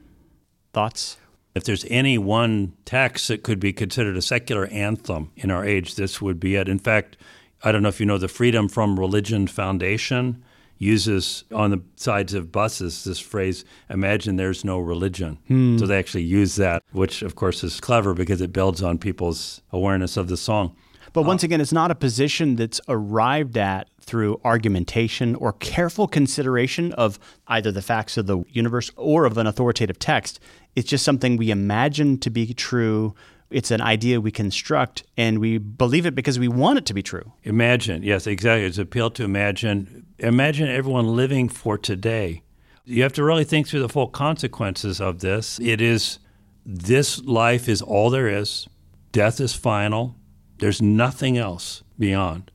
[0.73, 1.19] Thoughts?
[1.55, 5.95] If there's any one text that could be considered a secular anthem in our age,
[5.95, 6.69] this would be it.
[6.69, 7.17] In fact,
[7.63, 10.43] I don't know if you know the Freedom from Religion Foundation
[10.79, 15.39] uses on the sides of buses this phrase, imagine there's no religion.
[15.47, 15.79] Hmm.
[15.79, 19.63] So they actually use that, which of course is clever because it builds on people's
[19.71, 20.77] awareness of the song.
[21.13, 26.93] But once again, it's not a position that's arrived at through argumentation or careful consideration
[26.93, 30.39] of either the facts of the universe or of an authoritative text.
[30.77, 33.15] It's just something we imagine to be true.
[33.51, 37.03] It's an idea we construct and we believe it because we want it to be
[37.03, 37.33] true.
[37.43, 38.67] Imagine, yes, exactly.
[38.67, 40.07] It's appeal to imagine.
[40.19, 42.43] Imagine everyone living for today.
[42.85, 45.59] You have to really think through the full consequences of this.
[45.61, 46.19] It is
[46.67, 48.69] this life is all there is.
[49.13, 50.17] Death is final.
[50.59, 52.51] There's nothing else beyond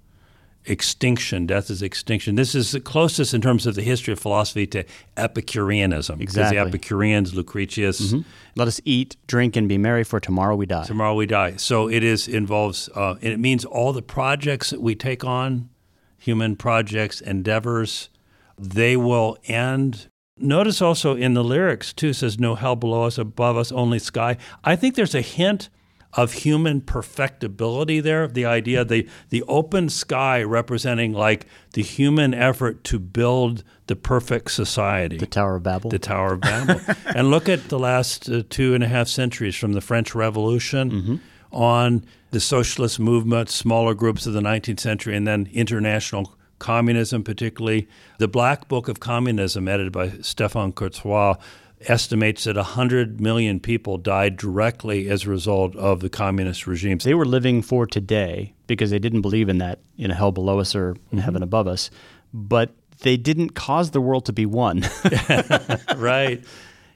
[0.65, 1.45] extinction.
[1.47, 2.35] Death is extinction.
[2.35, 4.83] This is the closest in terms of the history of philosophy to
[5.17, 6.21] Epicureanism.
[6.21, 6.25] Exactly.
[6.25, 7.99] Because the Epicureans, Lucretius.
[8.01, 8.29] Mm-hmm.
[8.55, 10.85] Let us eat, drink, and be merry, for tomorrow we die.
[10.85, 11.55] Tomorrow we die.
[11.55, 15.69] So it is involves, uh, and it means all the projects that we take on,
[16.17, 18.09] human projects, endeavors,
[18.57, 20.07] they will end.
[20.37, 24.37] Notice also in the lyrics too says no hell below us, above us only sky.
[24.63, 25.69] I think there's a hint
[26.13, 32.83] of human perfectibility there the idea the the open sky representing like the human effort
[32.83, 35.17] to build the perfect society.
[35.17, 35.89] The tower of babel.
[35.89, 36.79] The tower of babel.
[37.15, 40.91] And look at the last uh, two and a half centuries from the french revolution
[40.91, 41.15] mm-hmm.
[41.51, 47.87] on the socialist movement smaller groups of the 19th century and then international communism particularly.
[48.17, 51.39] The black book of communism edited by stefan kurzweil
[51.87, 57.03] estimates that 100 million people died directly as a result of the communist regimes.
[57.03, 60.59] They were living for today because they didn't believe in that in a hell below
[60.59, 61.17] us or in mm-hmm.
[61.19, 61.89] heaven above us,
[62.33, 62.71] but
[63.01, 64.85] they didn't cause the world to be one.
[65.95, 66.43] right.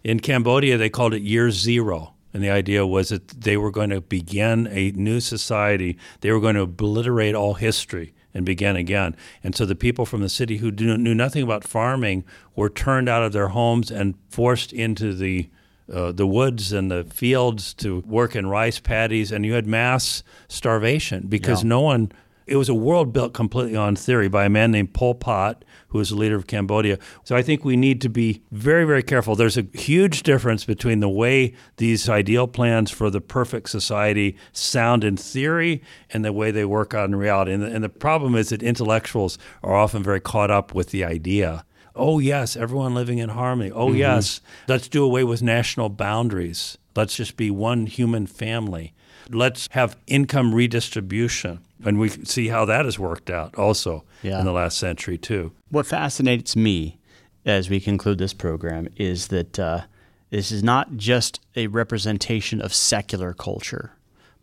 [0.04, 2.14] In Cambodia, they called it year zero.
[2.34, 5.98] And the idea was that they were going to begin a new society.
[6.22, 9.16] They were going to obliterate all history and began again.
[9.44, 12.24] And so the people from the city who knew nothing about farming
[12.56, 15.50] were turned out of their homes and forced into the
[15.92, 20.24] uh, the woods and the fields to work in rice paddies, and you had mass
[20.48, 21.70] starvation because yeah.
[21.70, 22.12] no one
[22.46, 25.64] It was a world built completely on theory by a man named Pol Pot,
[25.94, 27.00] who was the leader of Cambodia.
[27.24, 29.36] So I think we need to be very, very careful.
[29.38, 35.06] There's a huge difference between the way these ideal plans for the perfect society sound
[35.06, 37.54] in theory and the way they work out in reality.
[37.54, 41.06] And the, and the problem is that intellectuals are often very caught up with the
[41.06, 41.64] idea.
[41.96, 43.72] Oh, yes, everyone living in harmony.
[43.72, 43.98] Oh, Mm-hmm.
[43.98, 46.78] yes, let's do away with national boundaries.
[46.96, 48.94] Let's just be one human family.
[49.30, 51.60] Let's have income redistribution.
[51.86, 54.40] And we see how that has worked out also Yeah.
[54.40, 55.52] in the last century, too.
[55.70, 56.98] What fascinates me
[57.46, 59.82] as we conclude this program is that uh,
[60.30, 63.92] this is not just a representation of secular culture,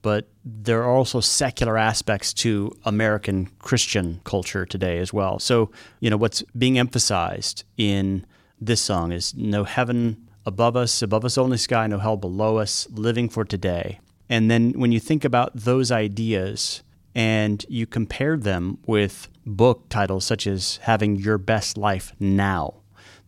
[0.03, 5.39] but there are also secular aspects to American Christian culture today as well.
[5.39, 5.71] So,
[6.01, 8.27] you know, what's being emphasized in
[8.61, 12.87] this song is no heaven above us, above us only sky, no hell below us,
[12.91, 13.99] living for today.
[14.31, 16.83] And then when you think about those ideas
[17.17, 22.75] and you compare them with book titles such as Having Your Best Life Now,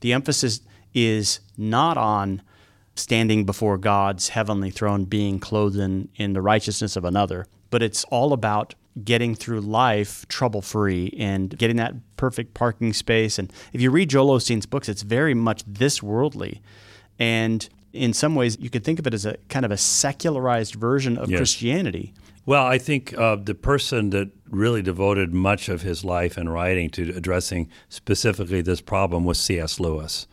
[0.01, 0.61] the emphasis
[0.95, 2.41] is not on
[2.95, 8.05] standing before God's heavenly throne, being clothed in, in the righteousness of another, but it's
[8.05, 13.39] all about getting through life trouble free and getting that perfect parking space.
[13.39, 16.61] And if you read Joel Osteen's books, it's very much this worldly.
[17.19, 20.75] And in some ways, you could think of it as a kind of a secularized
[20.75, 21.39] version of Yes.
[21.39, 22.13] Christianity.
[22.45, 26.91] Well, I think uh, the person that really devoted much of his life and writing
[26.91, 29.79] to addressing specifically this problem was C.S.
[29.79, 30.27] Lewis.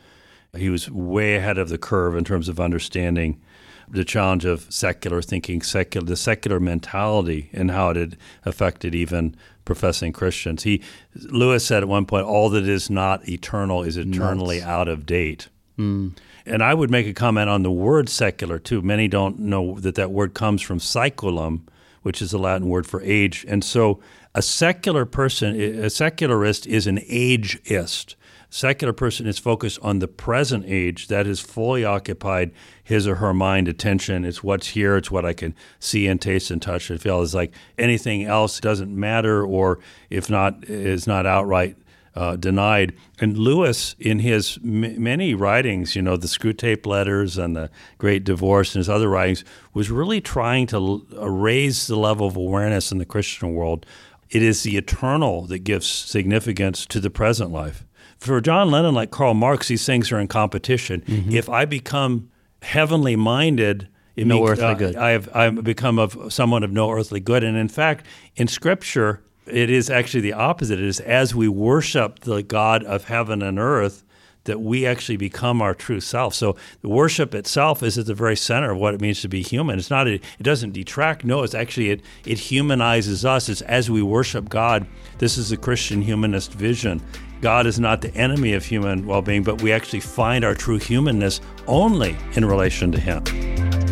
[0.57, 3.39] He was way ahead of the curve in terms of understanding
[3.88, 9.36] the challenge of secular thinking, secular, the secular mentality, and how it had affected even
[9.66, 10.64] professing Christians.
[10.64, 10.82] He
[11.16, 14.68] Lewis said at one point, "All that is not eternal is eternally Nuts.
[14.68, 16.14] out of date." Mm.
[16.49, 18.81] And I would make a comment on the word secular too.
[18.81, 21.61] Many don't know that that word comes from saeculum,
[22.01, 23.45] which is the Latin word for age.
[23.47, 23.99] And so
[24.33, 28.15] a secular person, a secularist is an ageist.
[28.51, 32.51] Secular person is focused on the present age that has fully occupied
[32.83, 34.25] his or her mind attention.
[34.25, 37.21] It's what's here, it's what I can see and taste and touch and feel.
[37.21, 39.79] It's like anything else doesn't matter, or
[40.09, 41.77] if not, is not outright
[42.16, 42.93] uh, denied.
[43.20, 48.24] And Lewis, in his m- many writings, you know, the Screwtape Letters and the Great
[48.24, 49.43] Divorce and his other writings,
[49.74, 53.86] was really trying to l- uh, raise the level of awareness in the Christian world.
[54.30, 57.86] It is the eternal that gives significance to the present life.
[58.18, 61.03] For John Lennon, like Karl Marx, these things are in competition.
[61.32, 62.30] If I become
[62.62, 64.95] heavenly minded, it No means, earthly uh, good.
[64.97, 67.43] I have I've become of someone of no earthly good.
[67.43, 68.05] And in fact,
[68.36, 70.79] in Scripture, it is actually the opposite.
[70.79, 74.03] It is as we worship the God of heaven and earth
[74.45, 76.33] that we actually become our true self.
[76.33, 79.41] So the worship itself is at the very center of what it means to be
[79.41, 79.77] human.
[79.77, 81.23] It's not a, it doesn't detract.
[81.23, 83.49] No, it's actually it it humanizes us.
[83.49, 84.87] It's as we worship God.
[85.17, 87.01] This is the Christian humanist vision.
[87.41, 91.39] God is not the enemy of human well-being, but we actually find our true humanness
[91.67, 93.88] only in relation to him.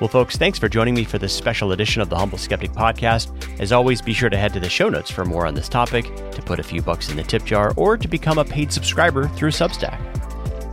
[0.00, 3.30] Well, folks, thanks for joining me for this special edition of the Humble Skeptic podcast.
[3.60, 6.04] As always, be sure to head to the show notes for more on this topic,
[6.32, 9.28] to put a few bucks in the tip jar, or to become a paid subscriber
[9.28, 10.00] through Substack.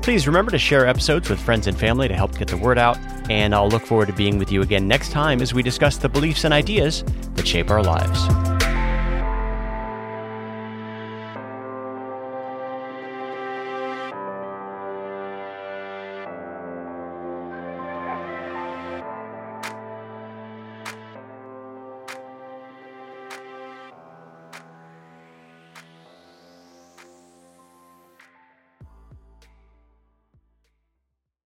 [0.01, 2.97] Please remember to share episodes with friends and family to help get the word out,
[3.29, 6.09] and I'll look forward to being with you again next time as we discuss the
[6.09, 7.03] beliefs and ideas
[7.35, 8.60] that shape our lives.